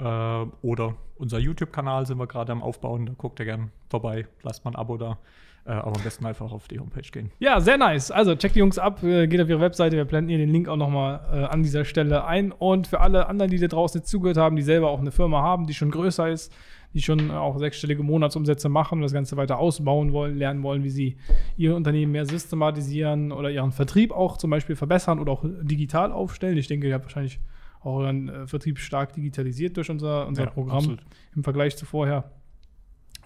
äh, 0.02 0.46
oder 0.62 0.96
unser 1.18 1.40
YouTube-Kanal 1.40 2.06
sind 2.06 2.18
wir 2.18 2.28
gerade 2.28 2.52
am 2.52 2.64
Aufbauen. 2.64 3.06
Da 3.06 3.14
guckt 3.18 3.40
ihr 3.40 3.46
gern 3.46 3.72
vorbei, 3.90 4.28
lasst 4.44 4.66
mal 4.66 4.72
ein 4.72 4.76
Abo 4.76 4.98
da. 4.98 5.18
Äh, 5.64 5.74
aber 5.74 5.96
am 5.96 6.04
besten 6.04 6.26
einfach 6.26 6.52
auf 6.52 6.68
die 6.68 6.80
Homepage 6.80 7.08
gehen. 7.12 7.32
Ja, 7.38 7.62
sehr 7.62 7.78
nice. 7.78 8.10
Also 8.10 8.36
checkt 8.36 8.56
die 8.56 8.60
Jungs 8.60 8.80
ab, 8.80 9.04
äh, 9.04 9.28
geht 9.28 9.40
auf 9.40 9.48
ihre 9.48 9.62
Webseite, 9.62 9.96
wir 9.96 10.06
blenden 10.06 10.30
hier 10.30 10.40
den 10.40 10.50
Link 10.50 10.68
auch 10.68 10.76
nochmal 10.76 11.20
äh, 11.32 11.44
an 11.44 11.62
dieser 11.62 11.86
Stelle 11.86 12.26
ein. 12.26 12.52
Und 12.52 12.88
für 12.88 13.00
alle 13.00 13.28
anderen, 13.28 13.52
die 13.52 13.60
da 13.60 13.68
draußen 13.68 14.02
jetzt 14.02 14.10
zugehört 14.10 14.38
haben, 14.38 14.56
die 14.56 14.64
selber 14.64 14.90
auch 14.90 15.00
eine 15.00 15.12
Firma 15.12 15.44
haben, 15.44 15.68
die 15.68 15.76
schon 15.76 15.92
größer 15.92 16.30
ist, 16.30 16.52
die 16.96 17.02
schon 17.04 17.30
auch 17.30 17.60
sechsstellige 17.60 18.02
Monatsumsätze 18.02 18.70
machen 18.70 18.96
und 18.96 19.02
das 19.04 19.14
Ganze 19.14 19.38
weiter 19.38 19.60
ausbauen 19.60 20.14
wollen, 20.14 20.36
lernen 20.36 20.64
wollen, 20.64 20.84
wie 20.84 20.90
sie 20.90 21.18
ihr 21.58 21.76
Unternehmen 21.76 22.12
mehr 22.12 22.26
systematisieren 22.26 23.32
oder 23.32 23.52
ihren 23.52 23.72
Vertrieb 23.72 24.12
auch 24.12 24.38
zum 24.38 24.50
Beispiel 24.50 24.76
verbessern 24.76 25.20
oder 25.20 25.32
auch 25.32 25.46
digital 25.62 26.12
aufstellen. 26.12 26.58
Ich 26.58 26.68
denke, 26.68 26.88
ihr 26.88 26.96
habt 26.96 27.06
wahrscheinlich 27.06 27.40
auch 27.82 27.98
euren 27.98 28.30
äh, 28.30 28.48
Vertrieb 28.48 28.80
stark 28.80 29.14
digitalisiert 29.14 29.78
durch 29.78 29.90
unser, 29.90 30.28
unser 30.28 30.44
Ja, 30.44 30.50
Programm 30.50 30.78
absolut. 30.78 31.00
im 31.36 31.44
Vergleich 31.44 31.78
zu 31.78 31.86
vorher. 31.86 32.32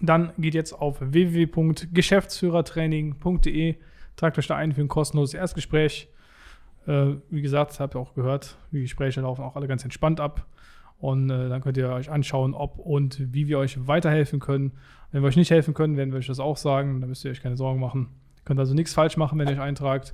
Dann 0.02 0.32
geht 0.38 0.54
jetzt 0.54 0.74
auf 0.74 0.98
www.geschäftsführertraining.de, 1.00 3.76
tragt 4.16 4.38
euch 4.38 4.48
da 4.48 4.56
ein 4.56 4.74
für 4.74 4.82
ein 4.82 4.88
kostenloses 4.88 5.34
Erstgespräch. 5.34 6.10
Äh, 6.88 7.16
wie 7.30 7.42
gesagt, 7.42 7.80
habt 7.80 7.96
ihr 7.96 8.00
auch 8.00 8.14
gehört, 8.14 8.58
die 8.72 8.82
Gespräche 8.82 9.22
laufen 9.22 9.44
auch 9.44 9.56
alle 9.56 9.68
ganz 9.68 9.84
entspannt 9.84 10.20
ab. 10.20 10.46
Und 10.98 11.30
äh, 11.30 11.50
dann 11.50 11.62
könnt 11.62 11.78
ihr 11.78 11.90
euch 11.90 12.10
anschauen, 12.10 12.54
ob 12.54 12.80
und 12.80 13.34
wie 13.34 13.48
wir 13.48 13.60
euch 13.60 13.88
weiterhelfen 13.88 14.40
können. 14.40 14.74
Wenn 15.12 15.24
wir 15.24 15.28
euch 15.28 15.36
nicht 15.36 15.52
helfen 15.52 15.74
können, 15.74 15.98
werden 15.98 16.12
wir 16.12 16.20
euch 16.20 16.28
das 16.28 16.40
auch 16.40 16.58
sagen. 16.58 17.02
Da 17.02 17.08
müsst 17.08 17.26
ihr 17.26 17.32
euch 17.32 17.42
keine 17.42 17.58
Sorgen 17.58 17.80
machen. 17.80 18.10
Ihr 18.38 18.44
könnt 18.46 18.60
also 18.60 18.74
nichts 18.74 18.94
falsch 18.94 19.18
machen, 19.18 19.38
wenn 19.38 19.48
ihr 19.48 19.56
euch 19.56 19.62
eintragt. 19.62 20.14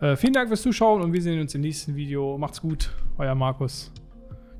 Äh, 0.00 0.16
vielen 0.16 0.32
Dank 0.32 0.48
fürs 0.48 0.62
Zuschauen 0.62 1.02
und 1.02 1.12
wir 1.12 1.20
sehen 1.20 1.40
uns 1.40 1.54
im 1.54 1.60
nächsten 1.60 1.96
Video. 1.96 2.38
Macht's 2.38 2.60
gut, 2.60 2.92
euer 3.18 3.34
Markus. 3.34 3.90